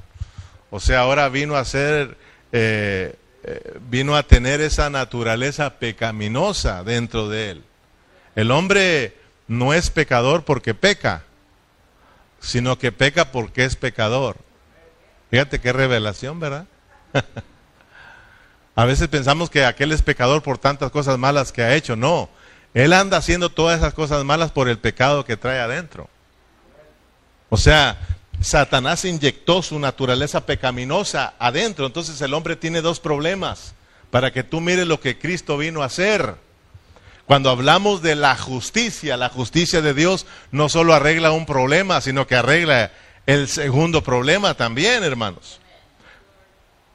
[0.71, 2.17] O sea, ahora vino a ser,
[2.53, 7.65] eh, eh, vino a tener esa naturaleza pecaminosa dentro de él.
[8.37, 9.17] El hombre
[9.49, 11.25] no es pecador porque peca,
[12.41, 14.37] sino que peca porque es pecador.
[15.31, 16.67] Fíjate qué revelación, ¿verdad?
[18.77, 21.97] a veces pensamos que aquel es pecador por tantas cosas malas que ha hecho.
[21.97, 22.31] No,
[22.74, 26.08] él anda haciendo todas esas cosas malas por el pecado que trae adentro.
[27.50, 27.98] O sea,
[28.40, 31.87] Satanás inyectó su naturaleza pecaminosa adentro.
[31.87, 33.74] Entonces el hombre tiene dos problemas
[34.11, 36.35] para que tú mires lo que Cristo vino a hacer.
[37.26, 42.26] Cuando hablamos de la justicia, la justicia de Dios no solo arregla un problema, sino
[42.26, 42.90] que arregla
[43.26, 45.61] el segundo problema también, hermanos.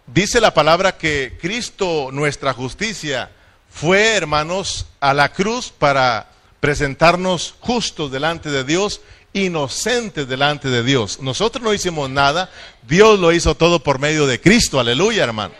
[0.07, 3.31] Dice la palabra que Cristo, nuestra justicia,
[3.77, 9.01] fue, hermanos, a la cruz para presentarnos justos delante de Dios,
[9.33, 11.21] inocentes delante de Dios.
[11.21, 12.49] Nosotros no hicimos nada,
[12.87, 15.53] Dios lo hizo todo por medio de Cristo, aleluya, hermano.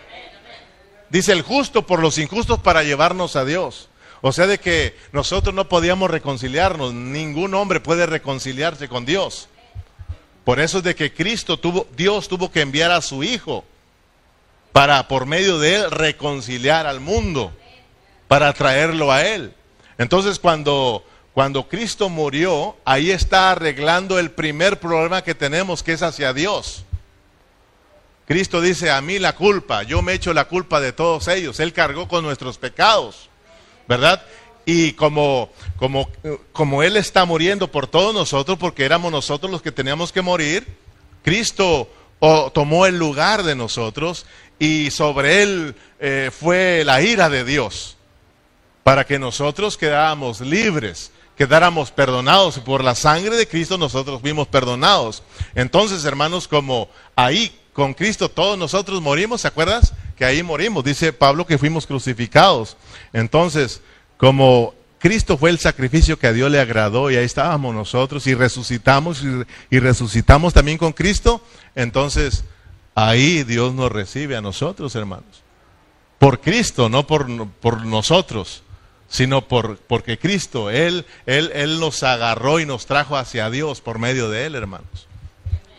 [1.10, 3.88] Dice el justo por los injustos para llevarnos a Dios.
[4.22, 9.48] O sea, de que nosotros no podíamos reconciliarnos, ningún hombre puede reconciliarse con Dios.
[10.44, 13.64] Por eso es de que Cristo tuvo, Dios tuvo que enviar a su Hijo
[14.72, 17.54] para por medio de él reconciliar al mundo
[18.28, 19.54] para traerlo a Él.
[19.98, 26.02] Entonces cuando, cuando Cristo murió, ahí está arreglando el primer problema que tenemos, que es
[26.02, 26.84] hacia Dios.
[28.28, 31.60] Cristo dice, a mí la culpa, yo me echo la culpa de todos ellos.
[31.60, 33.30] Él cargó con nuestros pecados,
[33.88, 34.22] ¿verdad?
[34.66, 36.10] Y como, como,
[36.52, 40.68] como Él está muriendo por todos nosotros, porque éramos nosotros los que teníamos que morir,
[41.24, 41.90] Cristo
[42.54, 44.26] tomó el lugar de nosotros
[44.60, 47.97] y sobre Él eh, fue la ira de Dios
[48.88, 54.48] para que nosotros quedáramos libres, quedáramos perdonados y por la sangre de Cristo nosotros fuimos
[54.48, 55.24] perdonados.
[55.56, 59.94] Entonces, hermanos, como ahí con Cristo todos nosotros morimos, ¿se acuerdas?
[60.16, 62.78] Que ahí morimos, dice Pablo que fuimos crucificados.
[63.12, 63.82] Entonces,
[64.16, 68.36] como Cristo fue el sacrificio que a Dios le agradó y ahí estábamos nosotros y
[68.36, 69.22] resucitamos
[69.70, 71.42] y, resucitamos también con Cristo,
[71.76, 72.46] entonces
[72.96, 75.44] ahí Dios nos recibe a nosotros, hermanos.
[76.20, 78.64] Por Cristo, no por, por nosotros
[79.08, 84.00] sino por, porque Cristo, él, él, él nos agarró y nos trajo hacia Dios por
[84.00, 85.08] medio de Él, hermanos.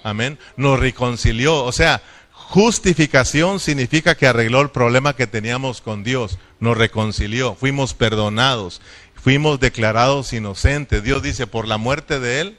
[0.03, 0.39] Amén.
[0.57, 1.65] Nos reconcilió.
[1.65, 6.39] O sea, justificación significa que arregló el problema que teníamos con Dios.
[6.61, 7.55] Nos reconcilió.
[7.55, 8.81] Fuimos perdonados.
[9.15, 11.03] Fuimos declarados inocentes.
[11.03, 12.59] Dios dice, por la muerte de Él,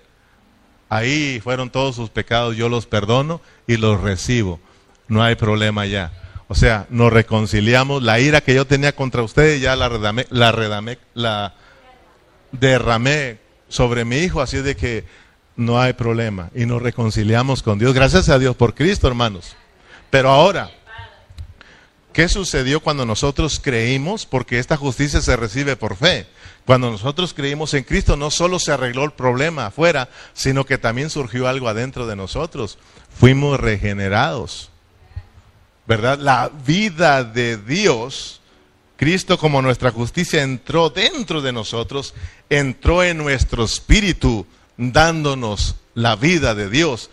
[0.89, 2.55] ahí fueron todos sus pecados.
[2.55, 4.59] Yo los perdono y los recibo.
[5.07, 6.11] No hay problema ya.
[6.49, 8.01] O sea, nos reconciliamos.
[8.01, 10.51] La ira que yo tenía contra ustedes ya la, redamé, la,
[11.13, 11.53] la
[12.51, 15.05] derramé sobre mi hijo, así de que
[15.55, 16.49] no hay problema.
[16.55, 17.93] Y nos reconciliamos con Dios.
[17.93, 19.55] Gracias a Dios por Cristo, hermanos.
[20.09, 20.71] Pero ahora,
[22.13, 24.25] ¿qué sucedió cuando nosotros creímos?
[24.25, 26.25] Porque esta justicia se recibe por fe.
[26.65, 31.11] Cuando nosotros creímos en Cristo, no solo se arregló el problema afuera, sino que también
[31.11, 32.79] surgió algo adentro de nosotros.
[33.19, 34.68] Fuimos regenerados.
[35.89, 36.19] ¿Verdad?
[36.19, 38.41] La vida de Dios,
[38.95, 42.13] Cristo como nuestra justicia entró dentro de nosotros,
[42.47, 44.45] entró en nuestro espíritu,
[44.77, 47.09] dándonos la vida de Dios,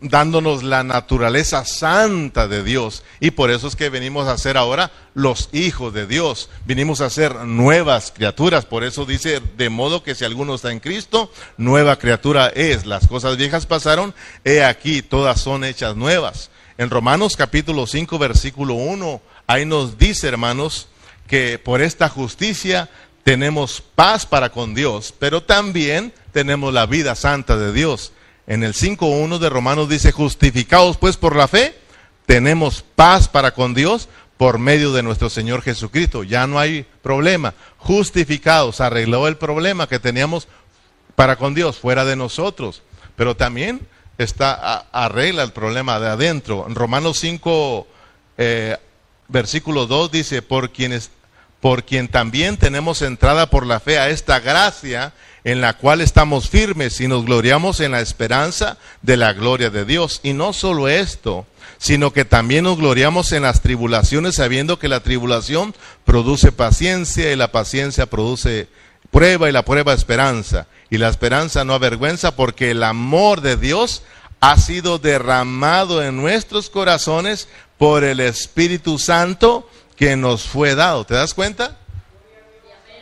[0.00, 3.02] dándonos la naturaleza santa de Dios.
[3.20, 6.48] Y por eso es que venimos a ser ahora los hijos de Dios.
[6.64, 8.64] Vinimos a ser nuevas criaturas.
[8.64, 12.86] Por eso dice, de modo que si alguno está en Cristo, nueva criatura es.
[12.86, 16.50] Las cosas viejas pasaron, he aquí, todas son hechas nuevas.
[16.78, 20.88] En Romanos capítulo 5, versículo 1, ahí nos dice, hermanos,
[21.26, 22.88] que por esta justicia
[23.24, 28.12] tenemos paz para con Dios, pero también tenemos la vida santa de Dios.
[28.46, 31.78] En el 5.1 de Romanos dice, justificados pues por la fe,
[32.26, 36.24] tenemos paz para con Dios por medio de nuestro Señor Jesucristo.
[36.24, 37.54] Ya no hay problema.
[37.78, 40.48] Justificados, arregló el problema que teníamos
[41.14, 42.82] para con Dios fuera de nosotros.
[43.14, 43.86] Pero también
[44.18, 46.64] está, arregla el problema de adentro.
[46.66, 47.86] En Romanos 5,
[48.38, 48.76] eh,
[49.28, 51.10] versículo 2 dice, por quienes
[51.60, 55.12] por quien también tenemos entrada por la fe a esta gracia
[55.44, 59.84] en la cual estamos firmes y nos gloriamos en la esperanza de la gloria de
[59.84, 60.20] Dios.
[60.22, 61.46] Y no solo esto,
[61.78, 65.74] sino que también nos gloriamos en las tribulaciones sabiendo que la tribulación
[66.04, 68.68] produce paciencia y la paciencia produce
[69.10, 70.66] prueba y la prueba esperanza.
[70.90, 74.02] Y la esperanza no avergüenza porque el amor de Dios
[74.40, 81.04] ha sido derramado en nuestros corazones por el Espíritu Santo que nos fue dado.
[81.04, 81.78] ¿Te das cuenta?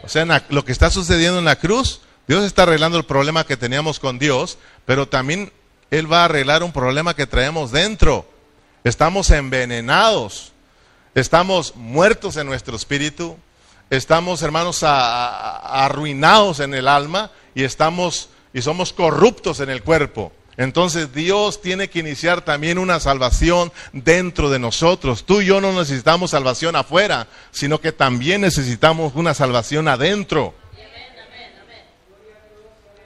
[0.03, 2.01] O sea, lo que está sucediendo en la cruz,
[2.31, 5.51] Dios está arreglando el problema que teníamos con Dios, pero también
[5.91, 8.25] Él va a arreglar un problema que traemos dentro.
[8.85, 10.53] Estamos envenenados,
[11.17, 13.37] estamos muertos en nuestro espíritu,
[13.91, 20.31] estamos, hermanos, arruinados en el alma y estamos y somos corruptos en el cuerpo.
[20.57, 25.25] Entonces Dios tiene que iniciar también una salvación dentro de nosotros.
[25.27, 30.55] Tú y yo no necesitamos salvación afuera, sino que también necesitamos una salvación adentro.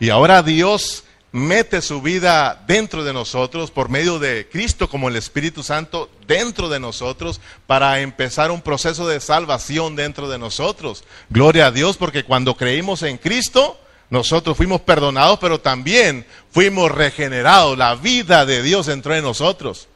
[0.04, 5.16] Y ahora Dios mete su vida dentro de nosotros por medio de Cristo como el
[5.16, 11.04] Espíritu Santo dentro de nosotros para empezar un proceso de salvación dentro de nosotros.
[11.30, 17.78] Gloria a Dios porque cuando creímos en Cristo, nosotros fuimos perdonados, pero también fuimos regenerados.
[17.78, 19.88] La vida de Dios entró en nosotros.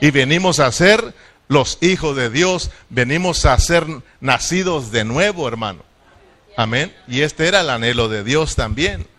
[0.00, 1.12] Y venimos a ser
[1.48, 3.84] los hijos de Dios, venimos a ser
[4.20, 5.82] nacidos de nuevo, hermano.
[6.56, 6.94] Amén.
[7.08, 9.15] Y este era el anhelo de Dios también.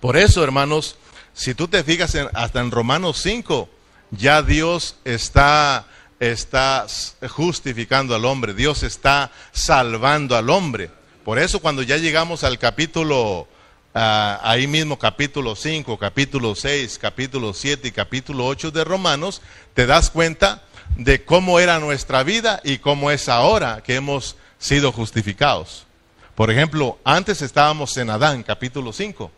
[0.00, 0.96] Por eso, hermanos,
[1.34, 3.68] si tú te fijas hasta en Romanos 5,
[4.10, 5.86] ya Dios está,
[6.18, 6.86] está
[7.28, 10.90] justificando al hombre, Dios está salvando al hombre.
[11.24, 13.46] Por eso cuando ya llegamos al capítulo,
[13.94, 19.42] ah, ahí mismo capítulo 5, capítulo 6, capítulo 7 y capítulo 8 de Romanos,
[19.74, 20.62] te das cuenta
[20.96, 25.86] de cómo era nuestra vida y cómo es ahora que hemos sido justificados.
[26.34, 29.30] Por ejemplo, antes estábamos en Adán, capítulo 5.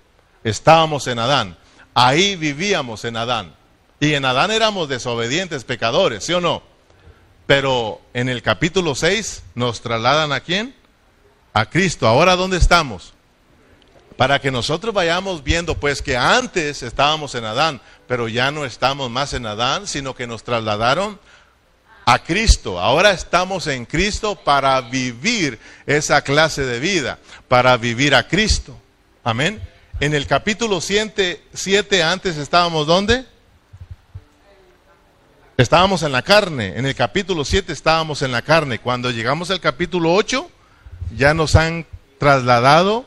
[0.44, 1.56] Estábamos en Adán.
[1.94, 3.54] Ahí vivíamos en Adán.
[4.00, 6.62] Y en Adán éramos desobedientes, pecadores, ¿sí o no?
[7.46, 10.74] Pero en el capítulo 6 nos trasladan a quién?
[11.52, 12.06] a Cristo.
[12.06, 13.12] Ahora, ¿dónde estamos?
[14.16, 19.10] Para que nosotros vayamos viendo, pues, que antes estábamos en Adán, pero ya no estamos
[19.10, 21.18] más en Adán, sino que nos trasladaron
[22.04, 22.80] a Cristo.
[22.80, 28.76] Ahora estamos en Cristo para vivir esa clase de vida, para vivir a Cristo.
[29.24, 29.60] Amén.
[30.02, 33.24] En el capítulo 7, antes estábamos ¿dónde?
[35.56, 36.76] Estábamos en la carne.
[36.76, 38.80] En el capítulo 7 estábamos en la carne.
[38.80, 40.50] Cuando llegamos al capítulo 8,
[41.16, 41.86] ya nos han
[42.18, 43.06] trasladado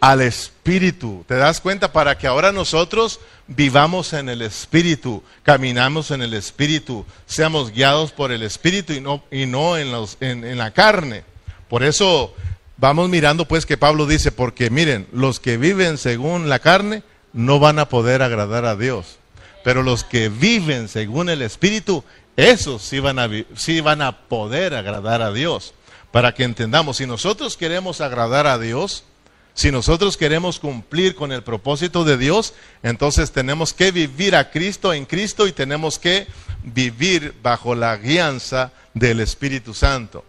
[0.00, 1.26] al Espíritu.
[1.28, 1.92] ¿Te das cuenta?
[1.92, 8.32] Para que ahora nosotros vivamos en el Espíritu, caminamos en el Espíritu, seamos guiados por
[8.32, 11.24] el Espíritu y no, y no en, los, en la carne.
[11.68, 12.34] Por eso
[12.78, 17.58] vamos mirando pues que Pablo dice, porque miren, los que viven según la carne no
[17.58, 19.18] van a poder agradar a Dios.
[19.62, 22.02] Pero los que viven según el Espíritu,
[22.36, 25.74] esos sí van a, sí van a poder agradar a Dios
[26.12, 29.04] para que entendamos, si nosotros queremos agradar a Dios,
[29.52, 34.94] si nosotros queremos cumplir con el propósito de Dios, entonces tenemos que vivir a Cristo
[34.94, 36.26] en Cristo y tenemos que
[36.62, 40.24] vivir bajo la guianza del Espíritu Santo.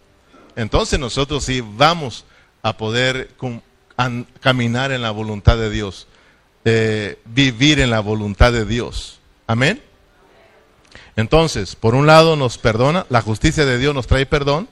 [0.55, 2.25] Entonces nosotros sí vamos
[2.61, 3.31] a poder
[4.39, 6.07] caminar en la voluntad de Dios,
[6.65, 9.19] eh, vivir en la voluntad de Dios.
[9.47, 9.81] Amén.
[11.15, 14.69] Entonces, por un lado nos perdona, la justicia de Dios nos trae perdón,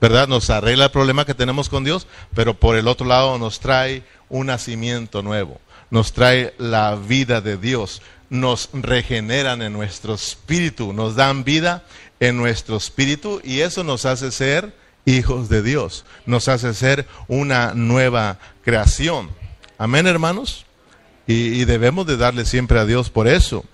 [0.00, 0.28] ¿verdad?
[0.28, 4.02] Nos arregla el problema que tenemos con Dios, pero por el otro lado nos trae
[4.28, 11.16] un nacimiento nuevo, nos trae la vida de Dios, nos regeneran en nuestro espíritu, nos
[11.16, 11.84] dan vida
[12.18, 14.74] en nuestro espíritu y eso nos hace ser
[15.04, 19.30] hijos de Dios, nos hace ser una nueva creación.
[19.78, 20.66] Amén, hermanos.
[21.26, 23.64] Y, debemos de darle siempre a Dios por eso.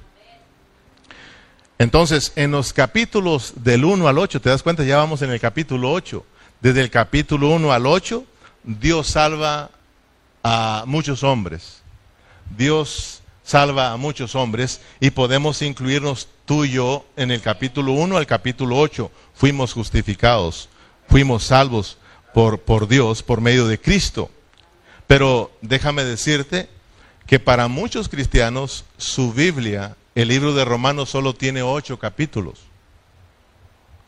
[1.79, 5.41] Entonces, en los capítulos del 1 al 8, te das cuenta, ya vamos en el
[5.41, 6.25] capítulo 8.
[6.61, 8.25] Desde el capítulo 1 al 8,
[8.63, 9.71] Dios salva
[10.43, 11.83] a muchos hombres.
[12.57, 18.17] Dios salva a muchos hombres y podemos incluirnos tú y yo en el capítulo 1
[18.17, 19.11] al capítulo 8.
[19.35, 20.69] Fuimos justificados,
[21.09, 21.99] fuimos salvos
[22.35, 24.31] por, por Dios por medio de Cristo.
[25.07, 26.69] Pero déjame decirte
[27.27, 32.61] que para muchos cristianos su Biblia, el libro de Romanos, solo tiene ocho capítulos.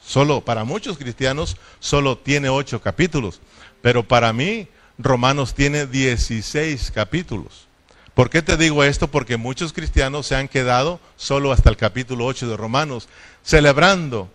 [0.04, 3.40] Solo, para muchos cristianos, solo tiene ocho capítulos.
[3.82, 7.66] Pero para mí, Romanos tiene 16 capítulos.
[8.14, 9.08] ¿Por qué te digo esto?
[9.08, 13.08] Porque muchos cristianos se han quedado solo hasta el capítulo 8 de Romanos,
[13.44, 14.28] celebrando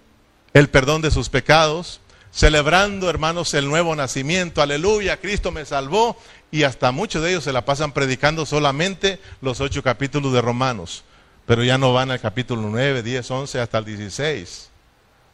[0.54, 2.00] el perdón de sus pecados,
[2.34, 4.62] celebrando, hermanos, el nuevo nacimiento.
[4.62, 6.18] Aleluya, Cristo me salvó.
[6.52, 11.04] Y hasta muchos de ellos se la pasan predicando solamente los ocho capítulos de Romanos.
[11.46, 14.70] Pero ya no van al capítulo 9, 10, 11 hasta el 16.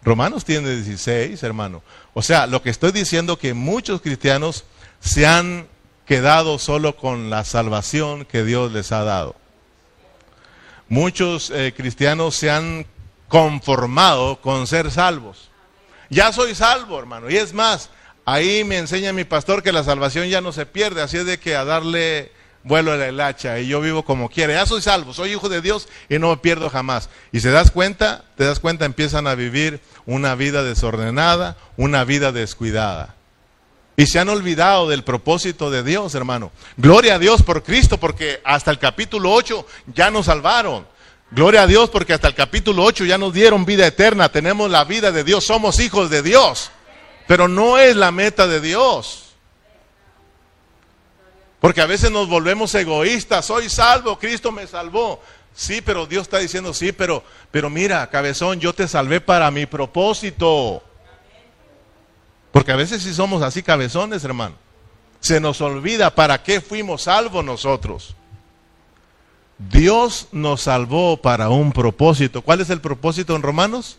[0.02, 1.82] Romanos tiene 16, hermano.
[2.14, 4.64] O sea, lo que estoy diciendo que muchos cristianos
[5.02, 5.68] se han
[6.06, 9.36] quedado solo con la salvación que Dios les ha dado.
[10.88, 12.86] Muchos eh, cristianos se han
[13.28, 15.49] conformado con ser salvos.
[16.10, 17.30] Ya soy salvo, hermano.
[17.30, 17.90] Y es más,
[18.26, 21.40] ahí me enseña mi pastor que la salvación ya no se pierde, así es de
[21.40, 22.32] que a darle
[22.64, 24.54] vuelo a la hacha y yo vivo como quiere.
[24.54, 27.10] Ya soy salvo, soy hijo de Dios y no me pierdo jamás.
[27.32, 32.32] Y se das cuenta, te das cuenta, empiezan a vivir una vida desordenada, una vida
[32.32, 33.16] descuidada.
[33.96, 36.52] Y se han olvidado del propósito de Dios, hermano.
[36.78, 40.88] Gloria a Dios por Cristo, porque hasta el capítulo 8 ya nos salvaron.
[41.32, 44.30] Gloria a Dios porque hasta el capítulo 8 ya nos dieron vida eterna.
[44.30, 46.72] Tenemos la vida de Dios, somos hijos de Dios.
[47.28, 49.36] Pero no es la meta de Dios.
[51.60, 53.46] Porque a veces nos volvemos egoístas.
[53.46, 55.22] Soy salvo, Cristo me salvó.
[55.54, 59.66] Sí, pero Dios está diciendo, sí, pero, pero mira, cabezón, yo te salvé para mi
[59.66, 60.82] propósito.
[62.52, 64.56] Porque a veces si somos así cabezones, hermano.
[65.20, 68.16] Se nos olvida para qué fuimos salvos nosotros.
[69.60, 72.42] Dios nos salvó para un propósito.
[72.42, 73.98] ¿Cuál es el propósito en Romanos?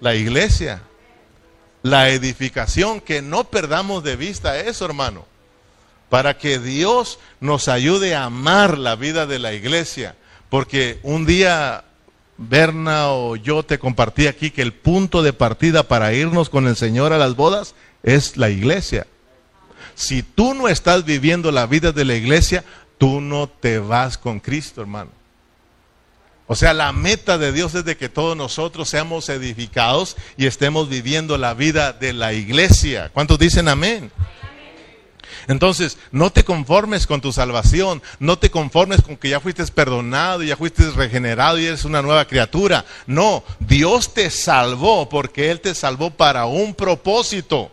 [0.00, 0.82] La iglesia.
[1.82, 3.00] La edificación.
[3.00, 5.26] Que no perdamos de vista eso, hermano.
[6.08, 10.14] Para que Dios nos ayude a amar la vida de la iglesia.
[10.48, 11.84] Porque un día
[12.38, 16.76] Berna o yo te compartí aquí que el punto de partida para irnos con el
[16.76, 19.06] Señor a las bodas es la iglesia.
[19.94, 22.64] Si tú no estás viviendo la vida de la iglesia,
[23.02, 25.10] tú no te vas con Cristo, hermano.
[26.46, 30.88] O sea, la meta de Dios es de que todos nosotros seamos edificados y estemos
[30.88, 33.10] viviendo la vida de la iglesia.
[33.12, 34.12] ¿Cuántos dicen amén?
[35.48, 40.44] Entonces, no te conformes con tu salvación, no te conformes con que ya fuiste perdonado,
[40.44, 42.84] ya fuiste regenerado y eres una nueva criatura.
[43.08, 47.72] No, Dios te salvó porque Él te salvó para un propósito.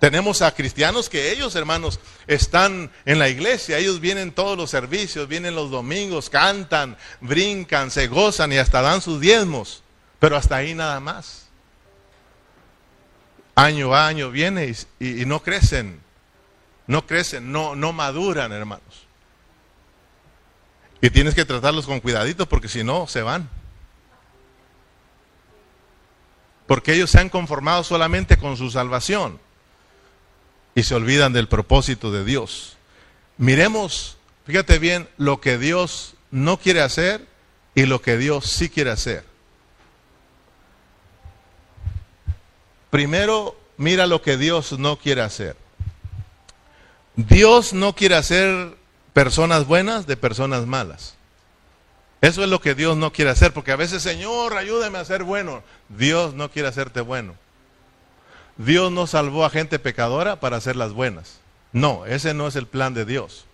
[0.00, 5.28] Tenemos a cristianos que ellos, hermanos, están en la iglesia, ellos vienen todos los servicios,
[5.28, 9.82] vienen los domingos, cantan, brincan, se gozan y hasta dan sus diezmos,
[10.18, 11.48] pero hasta ahí nada más.
[13.54, 16.00] Año a año viene y, no crecen,
[16.86, 19.06] no crecen, no, no maduran, hermanos.
[21.02, 23.50] Y tienes que tratarlos con cuidadito porque si no, se van.
[26.66, 29.38] Porque ellos se han conformado solamente con su salvación
[30.74, 32.76] y se olvidan del propósito de Dios.
[33.38, 34.16] Miremos,
[34.46, 37.26] fíjate bien, lo que Dios no quiere hacer
[37.74, 39.24] y lo que Dios sí quiere hacer.
[42.90, 45.56] Primero, mira lo que Dios no quiere hacer.
[47.16, 48.76] Dios no quiere hacer
[49.12, 51.14] personas buenas de personas malas.
[52.20, 55.24] Eso es lo que Dios no quiere hacer, porque a veces, Señor, ayúdame a ser
[55.24, 55.62] bueno.
[55.88, 57.34] Dios no quiere hacerte bueno.
[58.64, 61.40] Dios no salvó a gente pecadora para hacerlas buenas.
[61.72, 63.46] No, ese no es el plan de Dios.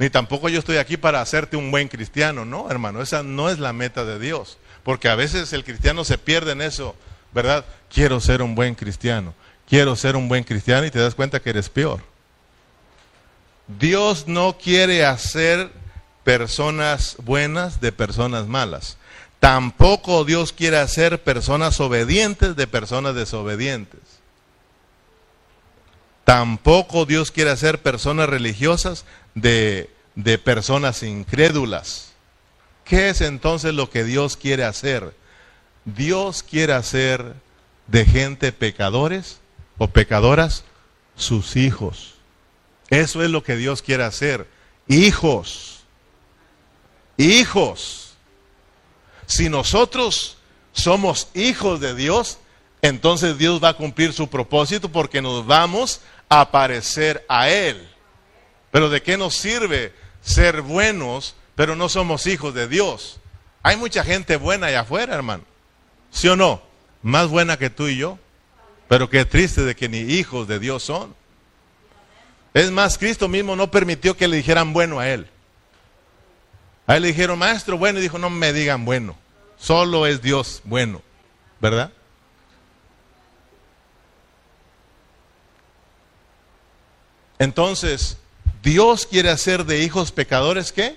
[0.00, 2.44] Ni tampoco yo estoy aquí para hacerte un buen cristiano.
[2.44, 4.58] No, hermano, esa no es la meta de Dios.
[4.82, 6.96] Porque a veces el cristiano se pierde en eso,
[7.32, 7.64] ¿verdad?
[7.92, 9.34] Quiero ser un buen cristiano.
[9.68, 12.00] Quiero ser un buen cristiano y te das cuenta que eres peor.
[13.68, 15.70] Dios no quiere hacer
[16.24, 18.97] personas buenas de personas malas.
[19.40, 24.00] Tampoco Dios quiere hacer personas obedientes de personas desobedientes.
[26.24, 32.12] Tampoco Dios quiere hacer personas religiosas de, de personas incrédulas.
[32.84, 35.14] ¿Qué es entonces lo que Dios quiere hacer?
[35.84, 37.34] Dios quiere hacer
[37.86, 39.40] de gente pecadores
[39.78, 40.64] o pecadoras
[41.16, 42.14] sus hijos.
[42.90, 44.46] Eso es lo que Dios quiere hacer.
[44.86, 45.84] Hijos.
[47.16, 48.07] Hijos.
[49.28, 50.38] Si nosotros
[50.72, 52.38] somos hijos de Dios,
[52.80, 56.00] entonces Dios va a cumplir su propósito porque nos vamos
[56.30, 57.86] a parecer a Él.
[58.70, 63.20] Pero ¿de qué nos sirve ser buenos, pero no somos hijos de Dios?
[63.62, 65.44] Hay mucha gente buena allá afuera, hermano.
[66.10, 66.62] ¿Sí o no?
[67.02, 68.18] Más buena que tú y yo.
[68.88, 71.14] Pero qué triste de que ni hijos de Dios son.
[72.54, 75.28] Es más, Cristo mismo no permitió que le dijeran bueno a él.
[76.88, 79.14] A él le dijeron, maestro, bueno, y dijo, no me digan bueno,
[79.58, 81.02] solo es Dios bueno,
[81.60, 81.92] ¿verdad?
[87.38, 88.16] Entonces,
[88.62, 90.96] Dios quiere hacer de hijos pecadores, ¿qué?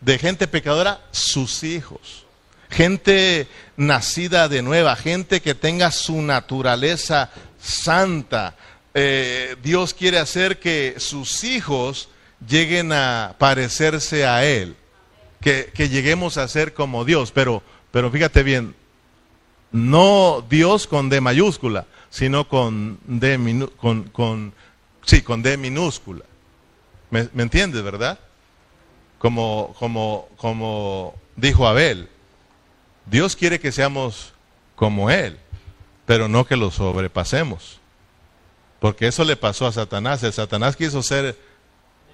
[0.00, 2.24] De gente pecadora, sus hijos.
[2.70, 3.46] Gente
[3.76, 7.30] nacida de nueva, gente que tenga su naturaleza
[7.60, 8.56] santa.
[8.94, 12.08] Eh, Dios quiere hacer que sus hijos
[12.48, 14.78] lleguen a parecerse a Él
[15.44, 17.30] que, lleguemos a ser como Dios.
[17.30, 18.74] Pero, pero fíjate bien,
[19.70, 24.54] no Dios con D mayúscula, sino con D, con, con,
[25.04, 26.24] sí, con D minúscula.
[27.10, 28.18] ¿Me, entiendes, verdad?
[29.18, 32.08] Como, como, como dijo Abel,
[33.06, 34.32] Dios quiere que seamos
[34.74, 35.38] como Él,
[36.06, 37.78] pero no que lo sobrepasemos.
[38.80, 40.22] Porque eso le pasó a Satanás.
[40.22, 41.38] El Satanás quiso ser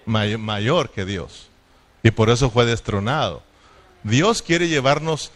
[0.04, 1.49] mayor que Dios.
[2.02, 3.42] Y por eso fue destronado.
[4.02, 5.30] Dios quiere llevarnos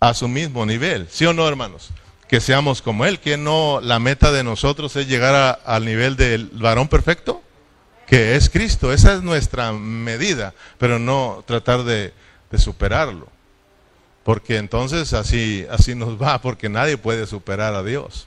[0.00, 1.90] a su mismo nivel, ¿sí o no, hermanos?
[2.28, 6.50] Que seamos como Él, que no la meta de nosotros es llegar al nivel del
[6.54, 7.42] varón perfecto,
[8.06, 8.92] que es Cristo.
[8.92, 12.12] Esa es nuestra medida, pero no tratar de,
[12.50, 13.28] de superarlo.
[14.24, 18.26] Porque entonces así, así nos va, porque nadie puede superar a Dios.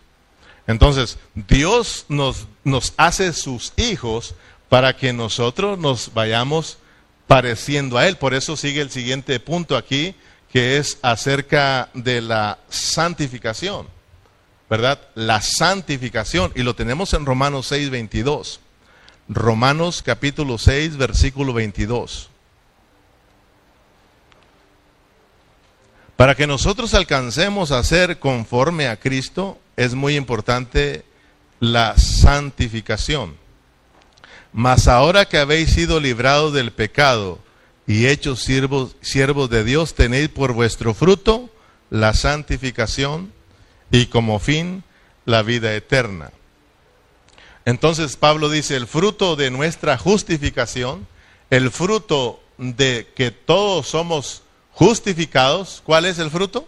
[0.67, 4.35] Entonces, Dios nos, nos hace sus hijos
[4.69, 6.79] para que nosotros nos vayamos
[7.27, 8.17] pareciendo a Él.
[8.17, 10.15] Por eso sigue el siguiente punto aquí,
[10.51, 13.87] que es acerca de la santificación.
[14.69, 14.99] ¿Verdad?
[15.15, 16.51] La santificación.
[16.55, 18.59] Y lo tenemos en Romanos 6, 22.
[19.27, 22.29] Romanos capítulo 6, versículo 22.
[26.15, 31.03] Para que nosotros alcancemos a ser conforme a Cristo, es muy importante
[31.59, 33.35] la santificación.
[34.57, 37.39] Mas ahora que habéis sido librados del pecado
[37.85, 41.49] y hechos siervos, siervos de Dios, tenéis por vuestro fruto
[41.89, 43.33] la santificación
[43.91, 44.85] y como fin
[45.25, 46.31] la vida eterna.
[47.65, 51.05] Entonces Pablo dice, el fruto de nuestra justificación,
[51.49, 56.65] el fruto de que todos somos justificados, ¿cuál es el fruto?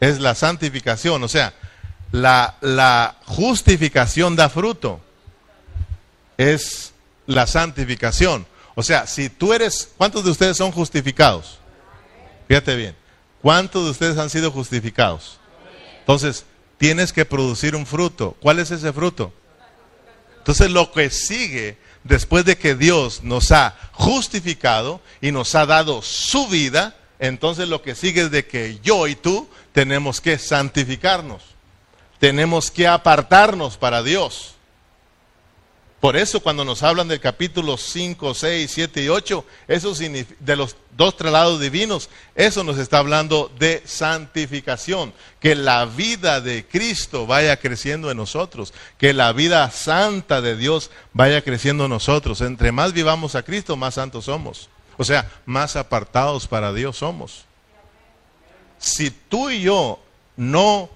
[0.00, 1.54] Es la santificación, o sea,
[2.10, 5.00] la, la justificación da fruto
[6.50, 6.92] es
[7.26, 8.46] la santificación.
[8.74, 11.58] O sea, si tú eres, ¿cuántos de ustedes son justificados?
[12.48, 12.96] Fíjate bien,
[13.40, 15.38] ¿cuántos de ustedes han sido justificados?
[16.00, 16.44] Entonces,
[16.78, 18.36] tienes que producir un fruto.
[18.40, 19.32] ¿Cuál es ese fruto?
[20.38, 26.02] Entonces, lo que sigue después de que Dios nos ha justificado y nos ha dado
[26.02, 31.42] su vida, entonces lo que sigue es de que yo y tú tenemos que santificarnos.
[32.18, 34.51] Tenemos que apartarnos para Dios.
[36.02, 40.74] Por eso cuando nos hablan del capítulo 5, 6, 7 y 8, eso de los
[40.96, 47.56] dos traslados divinos, eso nos está hablando de santificación, que la vida de Cristo vaya
[47.56, 52.40] creciendo en nosotros, que la vida santa de Dios vaya creciendo en nosotros.
[52.40, 54.70] Entre más vivamos a Cristo, más santos somos.
[54.96, 57.44] O sea, más apartados para Dios somos.
[58.76, 60.00] Si tú y yo
[60.36, 60.90] no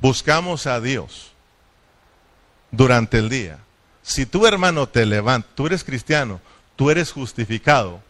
[0.00, 1.32] buscamos a Dios
[2.70, 3.58] durante el día,
[4.08, 6.40] si tu hermano te levanta, tú eres cristiano,
[6.76, 8.00] tú eres justificado,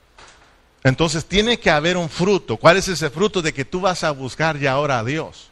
[0.85, 2.57] entonces tiene que haber un fruto.
[2.57, 5.51] ¿Cuál es ese fruto de que tú vas a buscar ya ahora a Dios?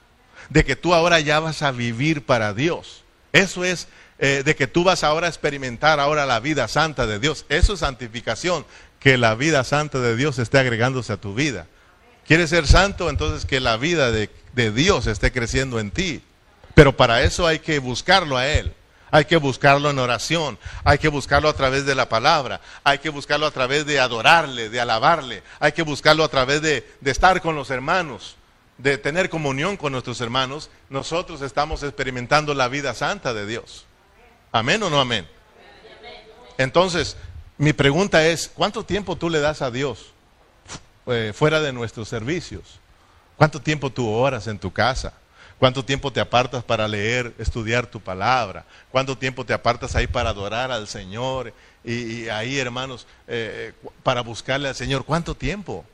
[0.49, 3.03] De que tú ahora ya vas a vivir para Dios.
[3.32, 3.88] Eso es
[4.20, 7.44] eh, de que tú vas ahora a experimentar ahora la vida santa de Dios.
[7.49, 8.64] Eso es santificación,
[9.01, 11.66] que la vida santa de Dios esté agregándose a tu vida.
[12.24, 13.11] ¿Quieres ser santo?
[13.11, 16.22] Entonces que la vida de, de Dios esté creciendo en ti.
[16.76, 18.72] Pero para eso hay que buscarlo a Él.
[19.11, 23.09] Hay que buscarlo en oración, hay que buscarlo a través de la palabra, hay que
[23.09, 27.54] buscarlo a través de adorarle, de alabarle, hay que buscarlo a través de, estar con
[27.54, 28.36] los hermanos,
[28.78, 30.70] de tener comunión con nuestros hermanos.
[30.90, 33.86] Nosotros estamos experimentando la vida santa de Dios.
[34.50, 35.28] Amén o no amén.
[36.59, 37.16] Entonces,
[37.59, 40.12] mi pregunta es, ¿cuánto tiempo tú le das a Dios
[41.07, 42.80] eh, fuera de nuestros servicios?
[43.36, 45.12] ¿Cuánto tiempo tú oras en tu casa?
[45.59, 48.66] ¿Cuánto tiempo te apartas para leer, estudiar tu palabra?
[48.90, 51.54] ¿Cuánto tiempo te apartas ahí para adorar al Señor?
[51.82, 55.04] Y, ahí, hermanos, eh, para buscarle al Señor.
[55.04, 55.84] ¿Cuánto tiempo?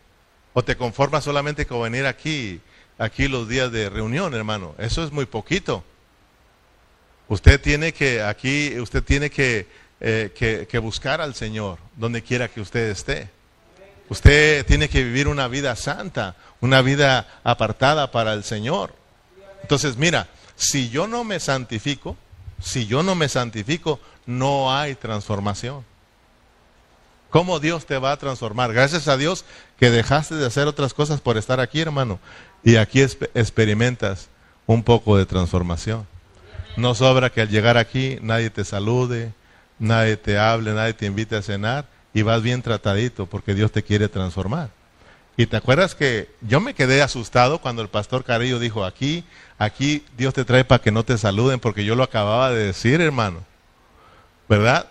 [0.52, 2.60] ¿O te conformas solamente con venir aquí,
[2.98, 4.74] aquí los días de reunión, hermano?
[4.78, 5.84] Eso es muy poquito.
[7.28, 9.68] Usted tiene que, aquí, usted tiene que,
[10.00, 13.30] eh, que, que buscar al Señor donde quiera que usted esté.
[14.08, 19.01] Usted tiene que vivir una vida santa, una vida apartada para el Señor.
[19.62, 22.16] Entonces, mira, Si yo no me santifico,
[22.60, 25.84] si yo no me santifico, no hay transformación.
[27.30, 28.72] ¿Cómo Dios te va a transformar?
[28.72, 29.44] Gracias a Dios
[29.78, 32.20] que dejaste de hacer otras cosas por estar aquí, hermano.
[32.62, 34.28] Y aquí experimentas
[34.66, 36.06] un poco de transformación.
[36.76, 39.32] No sobra que al llegar aquí nadie te salude,
[39.78, 43.82] nadie te hable, nadie te invite a cenar y vas bien tratadito porque Dios te
[43.82, 44.70] quiere transformar.
[45.36, 49.24] Y te acuerdas que yo me quedé asustado cuando el pastor Carillo dijo, aquí,
[49.58, 53.00] aquí Dios te trae para que no te saluden porque yo lo acababa de decir,
[53.00, 53.44] hermano.
[54.48, 54.86] ¿Verdad?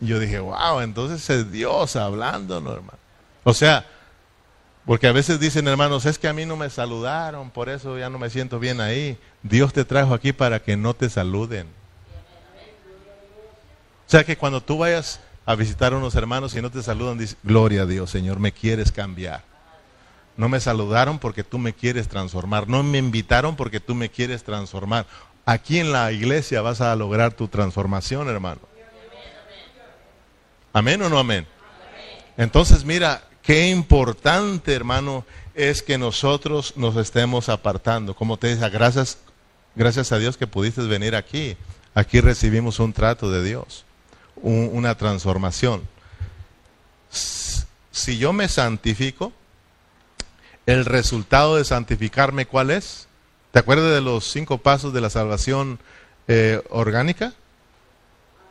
[0.00, 2.98] Y yo dije, wow, entonces es Dios hablándonos, hermano.
[3.44, 3.86] O sea,
[4.84, 8.10] porque a veces dicen, hermanos, es que a mí no me saludaron, por eso ya
[8.10, 9.18] no me siento bien ahí.
[9.42, 11.66] Dios te trajo aquí para que no te saluden.
[14.06, 17.16] O sea que cuando tú vayas a visitar a unos hermanos y no te saludan,
[17.16, 19.42] dice, gloria a Dios, Señor, me quieres cambiar.
[20.36, 22.68] No me saludaron porque tú me quieres transformar.
[22.68, 25.06] No me invitaron porque tú me quieres transformar.
[25.46, 28.60] Aquí en la iglesia vas a lograr tu transformación, hermano.
[30.74, 31.46] Amén o no amén.
[32.36, 35.24] Entonces mira, qué importante, hermano,
[35.54, 38.14] es que nosotros nos estemos apartando.
[38.14, 39.16] Como te dije, gracias,
[39.74, 41.56] gracias a Dios que pudiste venir aquí.
[41.94, 43.86] Aquí recibimos un trato de Dios
[44.42, 45.82] una transformación.
[47.10, 49.32] Si yo me santifico,
[50.66, 53.08] el resultado de santificarme, ¿cuál es?
[53.52, 55.78] ¿Te acuerdas de los cinco pasos de la salvación
[56.28, 57.32] eh, orgánica?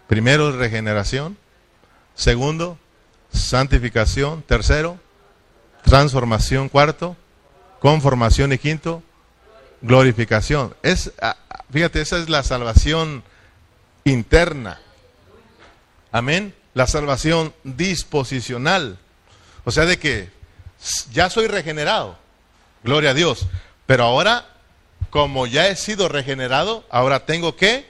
[0.07, 1.37] Primero, regeneración.
[2.15, 2.79] Segundo,
[3.31, 4.41] santificación.
[4.41, 4.97] Tercero,
[5.83, 6.69] transformación.
[6.69, 7.15] Cuarto,
[7.79, 8.51] conformación.
[8.51, 9.03] Y quinto,
[9.81, 10.75] glorificación.
[10.81, 11.11] Es,
[11.71, 13.23] fíjate, esa es la salvación
[14.05, 14.79] interna.
[16.17, 16.55] Amén.
[16.73, 18.97] La salvación disposicional.
[19.65, 20.31] O sea, de que
[21.11, 22.17] ya soy regenerado.
[22.83, 23.45] Gloria a Dios.
[23.85, 24.49] Pero ahora,
[25.11, 27.87] como ya he sido regenerado, ahora tengo que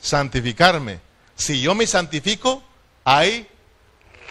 [0.00, 0.98] santificarme.
[1.36, 2.60] Si yo me santifico,
[3.04, 3.46] hay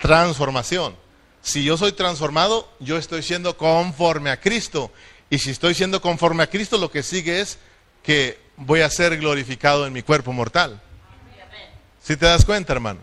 [0.01, 0.93] transformación.
[1.41, 4.91] Si yo soy transformado, yo estoy siendo conforme a Cristo.
[5.29, 7.57] Y si estoy siendo conforme a Cristo, lo que sigue es
[8.03, 10.81] que voy a ser glorificado en mi cuerpo mortal.
[12.07, 13.01] Si te das cuenta, hermano.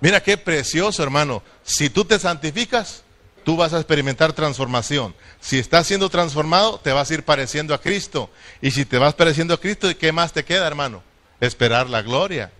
[0.00, 1.42] Mira qué precioso, hermano.
[1.64, 3.02] Si tú te santificas,
[3.44, 5.14] tú vas a experimentar transformación.
[5.38, 8.30] Si estás siendo transformado, te vas a ir pareciendo a Cristo.
[8.62, 11.02] Y si te vas pareciendo a Cristo, ¿qué más te queda, hermano?
[11.42, 12.50] Esperar la gloria.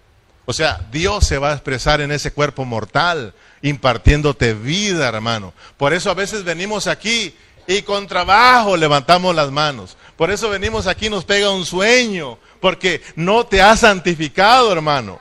[0.45, 3.33] O sea, Dios se va a expresar en ese cuerpo mortal,
[3.63, 5.55] impartiéndote vida, hermano.
[5.79, 7.35] Por eso a veces venimos aquí
[7.67, 9.97] y con trabajo levantamos las manos.
[10.17, 15.21] Por eso venimos aquí nos pega un sueño, porque no te has santificado, hermano.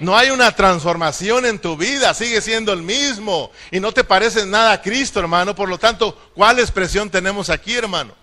[0.00, 4.44] No hay una transformación en tu vida, sigue siendo el mismo y no te parece
[4.44, 5.54] nada a Cristo, hermano.
[5.54, 8.14] Por lo tanto, ¿cuál expresión tenemos aquí, hermano?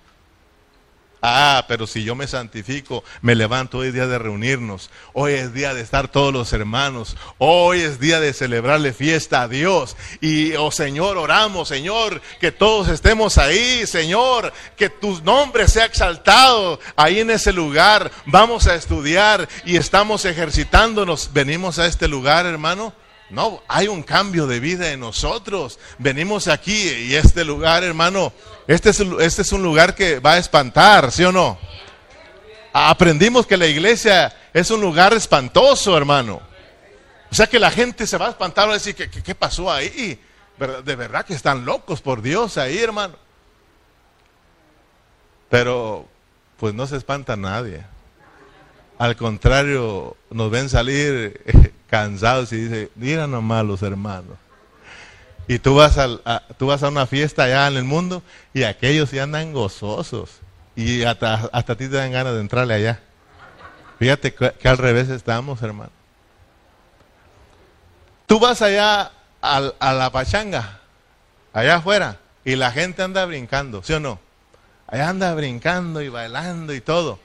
[1.22, 5.76] Ah, pero si yo me santifico, me levanto, hoy día de reunirnos, hoy es día
[5.76, 9.96] de estar todos los hermanos, hoy es día de celebrarle fiesta a Dios.
[10.20, 16.80] Y, oh Señor, oramos, Señor, que todos estemos ahí, Señor, que tu nombre sea exaltado
[16.96, 18.12] ahí en ese lugar.
[18.26, 21.32] Vamos a estudiar y estamos ejercitándonos.
[21.34, 22.94] Venimos a este lugar, hermano,
[23.32, 25.80] no, hay un cambio de vida en nosotros.
[25.98, 28.34] Venimos aquí y este lugar, hermano,
[28.68, 31.58] este es, este es un lugar que va a espantar, ¿sí o no?
[32.74, 36.42] Aprendimos que la iglesia es un lugar espantoso, hermano.
[37.32, 40.20] O sea que la gente se va a espantar a decir, ¿qué, qué pasó ahí?
[40.84, 43.16] De verdad que están locos por Dios ahí, hermano.
[45.50, 46.06] Pero,
[46.58, 47.84] pues no se espanta nadie.
[48.98, 51.42] Al contrario, nos ven salir
[51.92, 54.38] cansados y dice, mira nomás los hermanos.
[55.48, 58.24] Y tú vas, a, tú vas a una fiesta allá en el mundo
[58.54, 60.40] y aquellos ya andan gozosos.
[60.78, 63.02] Y hasta, hasta a ti te dan ganas de entrarle allá.
[64.00, 65.92] Fíjate que, al revés estamos, hermano.
[68.26, 69.12] Tú vas allá
[69.42, 70.80] a, a la pachanga,
[71.52, 74.20] allá afuera, y la gente anda brincando, ¿sí o no?
[74.88, 77.20] Allá anda brincando y bailando y todo.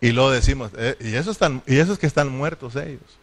[0.00, 3.18] Y luego decimos, eh, y, esos están, y esos que están muertos ellos.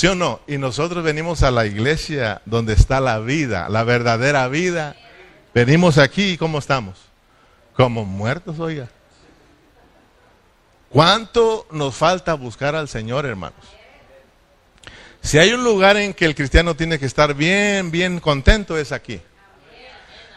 [0.00, 0.40] ¿Sí o no?
[0.46, 4.96] Y nosotros venimos a la iglesia donde está la vida, la verdadera vida.
[5.52, 6.96] Venimos aquí y ¿cómo estamos?
[7.74, 8.88] Como muertos, oiga.
[10.88, 13.60] ¿Cuánto nos falta buscar al Señor, hermanos?
[15.20, 18.92] Si hay un lugar en que el cristiano tiene que estar bien, bien contento, es
[18.92, 19.20] aquí.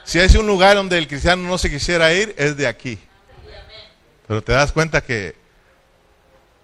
[0.04, 3.00] Si hay un lugar donde el cristiano no se quisiera ir, es de aquí.
[4.28, 5.38] Pero te das cuenta que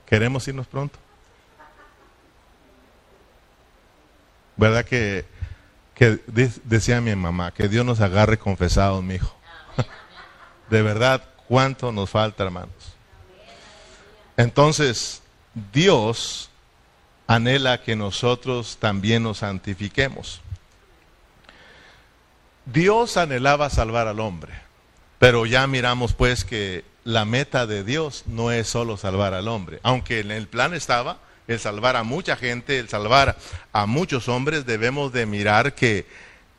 [0.06, 1.00] queremos irnos pronto.
[4.60, 5.26] ¿Verdad que,
[6.66, 9.36] decía mi mamá, que Dios nos agarre confesados, mi hijo?
[10.70, 12.94] De verdad, ¿Cuánto nos falta, hermanos?
[14.38, 15.24] Entonces,
[15.74, 16.52] Dios
[17.26, 20.42] anhela que nosotros también nos santifiquemos.
[22.66, 24.54] Dios anhelaba salvar al hombre,
[25.18, 29.80] pero ya miramos pues que la meta de Dios no es solo salvar al hombre,
[29.82, 31.18] aunque en el plan estaba
[31.50, 33.36] el salvar a mucha gente, el salvar
[33.74, 36.06] a muchos hombres, debemos de mirar que,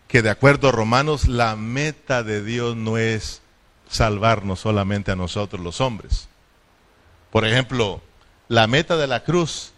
[0.08, 3.40] que de acuerdo a Romanos, la meta de Dios no es
[3.88, 6.28] salvarnos solamente a nosotros los hombres.
[7.30, 8.02] Por ejemplo,
[8.48, 9.72] la meta de la cruz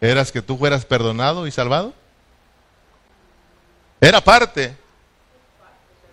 [0.00, 1.92] era que tú fueras perdonado y salvado.
[4.00, 4.76] Era parte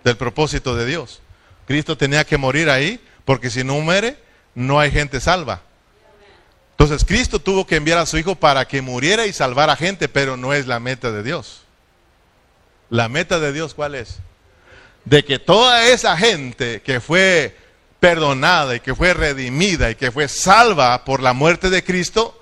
[0.04, 1.22] del propósito de Dios.
[1.68, 4.18] Cristo tenía que morir ahí porque si no muere,
[4.56, 5.62] no hay gente salva.
[6.78, 10.36] Entonces Cristo tuvo que enviar a su Hijo para que muriera y salvara gente, pero
[10.36, 11.62] no es la meta de Dios.
[12.90, 14.18] La meta de Dios, ¿cuál es?
[15.06, 17.58] De que toda esa gente que fue
[18.02, 22.38] perdonada y que fue redimida y que fue salva por la muerte de Cristo,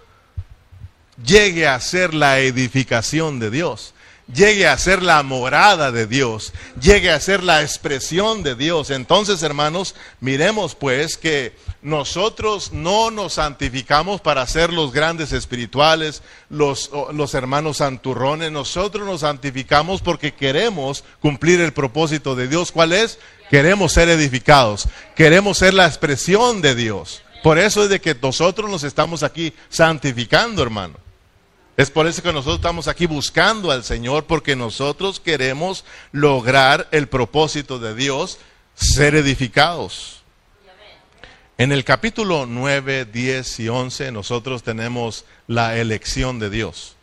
[1.23, 3.93] llegue a ser la edificación de Dios
[4.31, 8.89] llegue a ser la morada de Dios, llegue a ser la expresión de Dios.
[8.89, 16.89] Entonces, hermanos, miremos pues que nosotros no nos santificamos para ser los grandes espirituales, los,
[17.11, 22.71] los hermanos santurrones, nosotros nos santificamos porque queremos cumplir el propósito de Dios.
[22.71, 23.19] ¿Cuál es?
[23.49, 27.21] Queremos ser edificados, queremos ser la expresión de Dios.
[27.43, 30.95] Por eso es de que nosotros nos estamos aquí santificando, hermano.
[31.75, 37.07] Es por eso que nosotros estamos aquí buscando al Señor, porque nosotros queremos lograr el
[37.07, 38.37] propósito de Dios,
[38.75, 40.22] ser edificados.
[41.59, 46.95] En el capítulo 9, 10 y 11 nosotros tenemos la elección de Dios.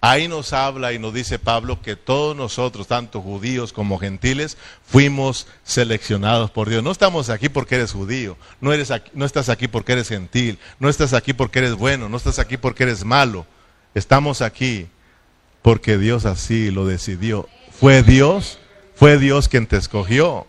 [0.00, 5.46] Ahí nos habla y nos dice Pablo que todos nosotros, tanto judíos como gentiles, fuimos
[5.62, 6.82] seleccionados por Dios.
[6.82, 10.88] No estamos aquí porque eres judío, no, eres no estás aquí porque eres gentil, no
[10.88, 13.44] estás aquí porque eres bueno, no estás aquí porque eres malo.
[13.94, 14.86] Estamos aquí
[15.60, 17.46] porque Dios así lo decidió.
[17.78, 18.58] Fue Dios,
[18.94, 20.46] fue Dios quien te escogió.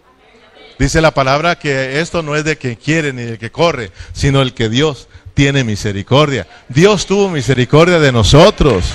[0.80, 4.42] Dice la palabra que esto no es de quien quiere ni de que corre, sino
[4.42, 6.48] el que Dios tiene misericordia.
[6.70, 8.94] Dios tuvo misericordia de nosotros.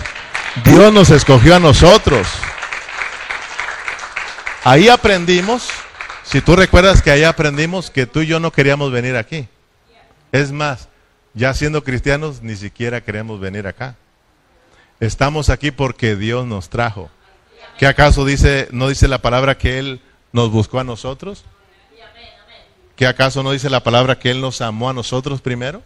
[0.65, 2.27] Dios nos escogió a nosotros.
[4.65, 5.69] Ahí aprendimos,
[6.23, 9.47] si tú recuerdas que ahí aprendimos que tú y yo no queríamos venir aquí.
[10.33, 10.89] Es más,
[11.35, 13.95] ya siendo cristianos ni siquiera queremos venir acá.
[15.01, 17.11] Estamos aquí porque Dios nos trajo.
[17.77, 20.01] ¿Qué acaso dice, no dice la palabra que Él
[20.33, 21.45] nos buscó a nosotros?
[22.97, 25.83] ¿Qué acaso no dice la palabra que Él nos amó a nosotros primero?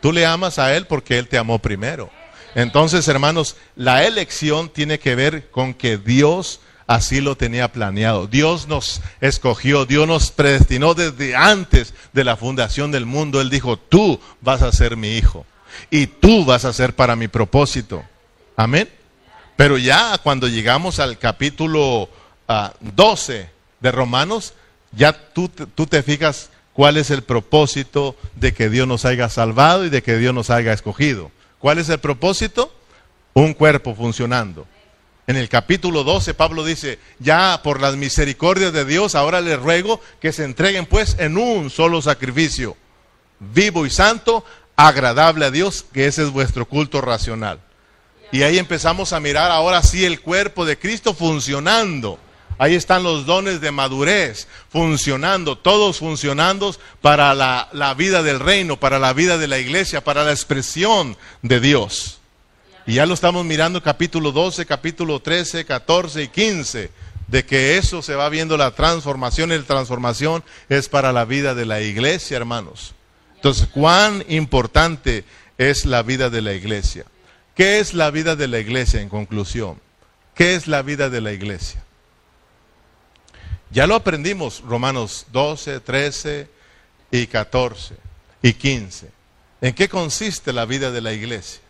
[0.00, 2.10] Tú le amas a Él porque Él te amó primero.
[2.54, 8.26] Entonces, hermanos, la elección tiene que ver con que Dios así lo tenía planeado.
[8.26, 13.40] Dios nos escogió, Dios nos predestinó desde antes de la fundación del mundo.
[13.40, 15.46] Él dijo, tú vas a ser mi hijo
[15.90, 18.04] y tú vas a ser para mi propósito.
[18.56, 18.90] Amén.
[19.56, 22.10] Pero ya cuando llegamos al capítulo
[22.80, 24.54] 12 ah, de Romanos,
[24.92, 29.84] ya tú, tú te fijas cuál es el propósito de que Dios nos haya salvado
[29.84, 31.30] y de que Dios nos haya escogido.
[31.58, 32.74] ¿Cuál es el propósito?
[33.34, 34.66] Un cuerpo funcionando.
[35.26, 40.00] En el capítulo 12 Pablo dice, ya por las misericordias de Dios, ahora les ruego
[40.20, 42.76] que se entreguen pues en un solo sacrificio,
[43.38, 44.44] vivo y santo,
[44.76, 47.60] agradable a Dios, que ese es vuestro culto racional.
[48.32, 52.18] Y ahí empezamos a mirar ahora sí el cuerpo de Cristo funcionando.
[52.58, 58.98] Ahí están los dones de madurez funcionando, todos funcionando para la, vida del reino, para
[58.98, 62.18] la vida de la iglesia, para la expresión de Dios.
[62.86, 66.90] Y ya lo estamos mirando capítulo 12, capítulo 13, 14 y 15,
[67.28, 71.54] de que eso se va viendo la transformación y la transformación es para la vida
[71.54, 72.94] de la iglesia, hermanos.
[73.36, 75.24] Entonces, cuán importante
[75.58, 77.04] es la vida de la iglesia.
[77.54, 79.80] ¿Qué es la vida de la iglesia en conclusión?
[80.34, 81.82] ¿Qué es la vida de la iglesia?
[83.72, 86.46] Ya lo aprendimos, Romanos 12, 13
[87.10, 87.96] y 14
[88.42, 89.10] y 15.
[89.62, 91.62] ¿En qué consiste la vida de la iglesia?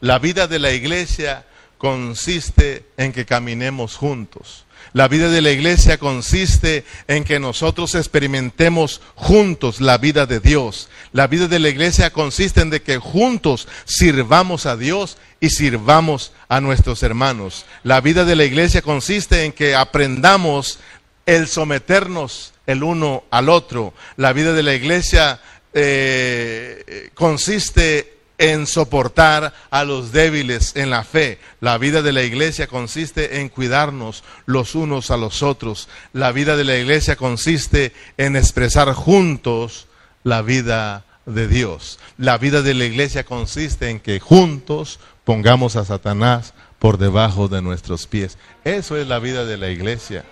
[0.00, 1.44] La vida de la iglesia
[1.78, 4.66] consiste en que caminemos juntos.
[4.92, 10.88] La vida de la iglesia consiste en que nosotros experimentemos juntos la vida de Dios.
[11.12, 16.60] La vida de la iglesia consiste en que juntos sirvamos a Dios y sirvamos a
[16.60, 17.64] nuestros hermanos.
[17.82, 20.78] La vida de la iglesia consiste en que aprendamos
[21.26, 23.94] el someternos el uno al otro.
[24.16, 25.40] La vida de la iglesia
[25.72, 31.38] eh, consiste en soportar a los débiles en la fe.
[31.60, 35.88] La vida de la iglesia consiste en cuidarnos los unos a los otros.
[36.12, 39.88] La vida de la iglesia consiste en expresar juntos
[40.22, 41.98] la vida de Dios.
[42.16, 47.60] La vida de la iglesia consiste en que juntos pongamos a Satanás por debajo de
[47.60, 48.38] nuestros pies.
[48.64, 50.24] Eso es la vida de la iglesia.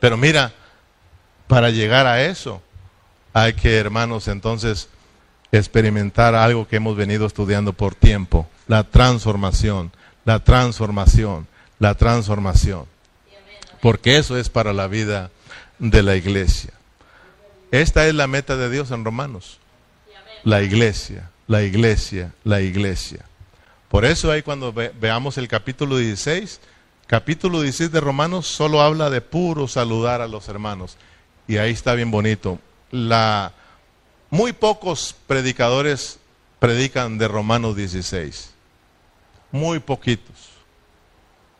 [0.00, 0.54] Pero mira,
[1.48, 2.62] para llegar a eso,
[3.34, 4.88] hay que, hermanos, entonces
[5.52, 9.92] experimentar algo que hemos venido estudiando por tiempo, la transformación,
[10.24, 11.46] la transformación,
[11.78, 12.86] la transformación.
[13.82, 15.30] Porque eso es para la vida
[15.78, 16.72] de la iglesia.
[17.70, 19.58] Esta es la meta de Dios en Romanos.
[20.42, 23.26] La iglesia, la iglesia, la iglesia.
[23.92, 26.60] Por eso ahí cuando veamos el capítulo 16,
[27.06, 30.96] capítulo 16 de Romanos solo habla de puro saludar a los hermanos.
[31.46, 32.58] Y ahí está bien bonito
[32.90, 33.52] la,
[34.30, 36.20] muy pocos predicadores
[36.58, 38.54] predican de Romanos 16.
[39.50, 40.52] Muy poquitos.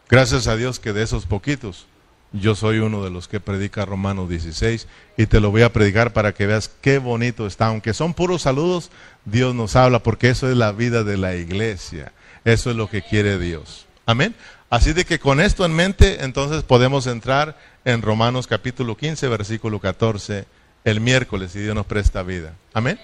[0.08, 1.86] Gracias a Dios que de esos poquitos,
[2.32, 6.14] yo soy uno de los que predica Romanos 16 y te lo voy a predicar
[6.14, 7.66] para que veas qué bonito está.
[7.66, 8.90] Aunque son puros saludos,
[9.26, 12.12] Dios nos habla porque eso es la vida de la iglesia.
[12.44, 13.86] Eso es lo que quiere Dios.
[14.06, 14.34] Amén.
[14.70, 19.80] Así de que con esto en mente, entonces podemos entrar en Romanos capítulo 15, versículo
[19.80, 20.46] 14
[20.84, 22.54] el miércoles si Dios nos presta vida.
[22.72, 22.98] Amén.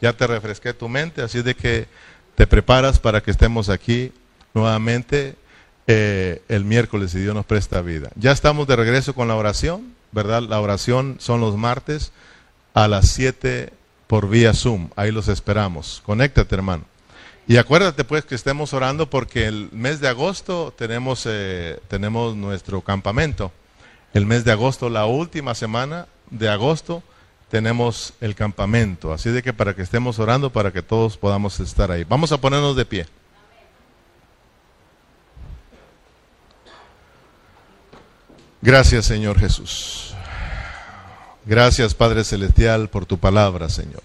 [0.00, 1.86] Ya te refresqué tu mente, así de que
[2.34, 4.12] te preparas para que estemos aquí
[4.52, 5.36] nuevamente
[5.86, 8.10] eh, el miércoles si Dios nos presta vida.
[8.16, 10.42] Ya estamos de regreso con la oración, ¿verdad?
[10.42, 12.12] La oración son los martes
[12.74, 13.72] a las 7
[14.06, 14.90] por vía Zoom.
[14.96, 16.02] Ahí los esperamos.
[16.04, 16.84] Conéctate, hermano.
[17.46, 22.80] Y acuérdate pues que estemos orando porque el mes de agosto tenemos, eh, tenemos nuestro
[22.80, 23.52] campamento.
[24.14, 27.02] El mes de agosto, la última semana de agosto,
[27.50, 29.12] tenemos el campamento.
[29.12, 32.04] Así de que para que estemos orando, para que todos podamos estar ahí.
[32.04, 33.06] Vamos a ponernos de pie.
[38.62, 40.14] Gracias Señor Jesús.
[41.44, 44.02] Gracias Padre Celestial por tu palabra, Señor.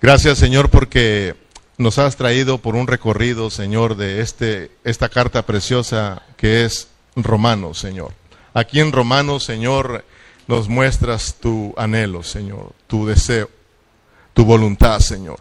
[0.00, 1.34] Gracias Señor porque
[1.78, 7.78] nos has traído por un recorrido, Señor, de este, esta carta preciosa que es Romanos,
[7.78, 8.12] Señor.
[8.52, 10.04] Aquí en Romanos, Señor,
[10.48, 13.48] nos muestras tu anhelo, Señor, tu deseo,
[14.34, 15.38] tu voluntad, Señor.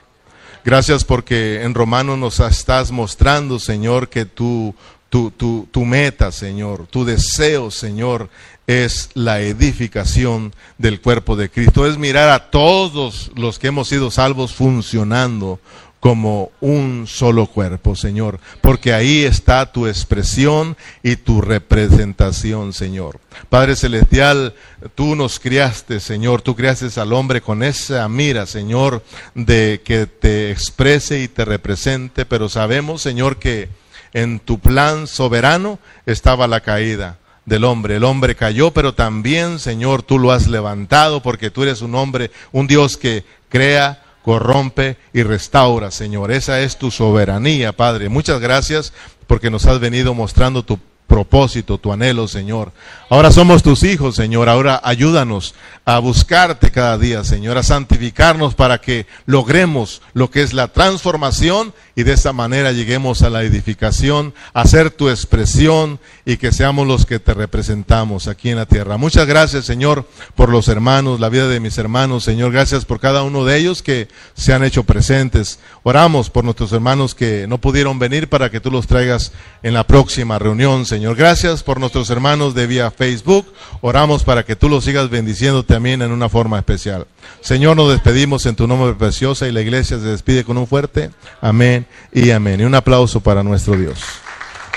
[0.63, 4.75] Gracias porque en Romanos nos estás mostrando, Señor, que tu,
[5.09, 8.29] tu, tu, tu meta, Señor, tu deseo, Señor,
[8.67, 11.87] es la edificación del cuerpo de Cristo.
[11.87, 15.61] Es mirar a todos los que hemos sido salvos funcionando
[15.99, 23.19] como un solo cuerpo, Señor, porque ahí está tu expresión y tu representación, Señor.
[23.49, 24.53] Padre Celestial,
[24.95, 30.51] tú nos criaste, Señor, tú criaste al hombre con esa mira, Señor, de que te
[30.51, 33.69] exprese y te represente, pero sabemos, Señor, que
[34.13, 37.95] en tu plan soberano estaba la caída del hombre.
[37.95, 42.29] El hombre cayó, pero también, Señor, tú lo has levantado porque tú eres un hombre,
[42.51, 46.33] un Dios que crea, corrompe y restaura, Señor.
[46.33, 48.09] Esa es tu soberanía, Padre.
[48.09, 48.91] Muchas gracias
[49.25, 52.73] porque nos has venido mostrando tu propósito, tu anhelo, Señor.
[53.09, 54.49] Ahora somos tus hijos, Señor.
[54.49, 55.55] Ahora ayúdanos
[55.85, 61.73] a buscarte cada día, Señor, a santificarnos para que logremos lo que es la transformación
[61.95, 66.85] y de esa manera lleguemos a la edificación, a ser tu expresión y que seamos
[66.85, 68.97] los que te representamos aquí en la tierra.
[68.97, 70.05] Muchas gracias, Señor,
[70.35, 72.51] por los hermanos, la vida de mis hermanos, Señor.
[72.51, 75.59] Gracias por cada uno de ellos que se han hecho presentes.
[75.83, 79.31] Oramos por nuestros hermanos que no pudieron venir para que tú los traigas
[79.63, 81.15] en la próxima reunión, Señor.
[81.15, 83.45] Gracias por nuestros hermanos de vía Facebook.
[83.81, 87.05] Oramos para que tú los sigas bendiciendo también en una forma especial.
[87.39, 91.11] Señor, nos despedimos en tu nombre preciosa y la iglesia se despide con un fuerte
[91.39, 92.61] amén y amén.
[92.61, 93.99] Y un aplauso para nuestro Dios.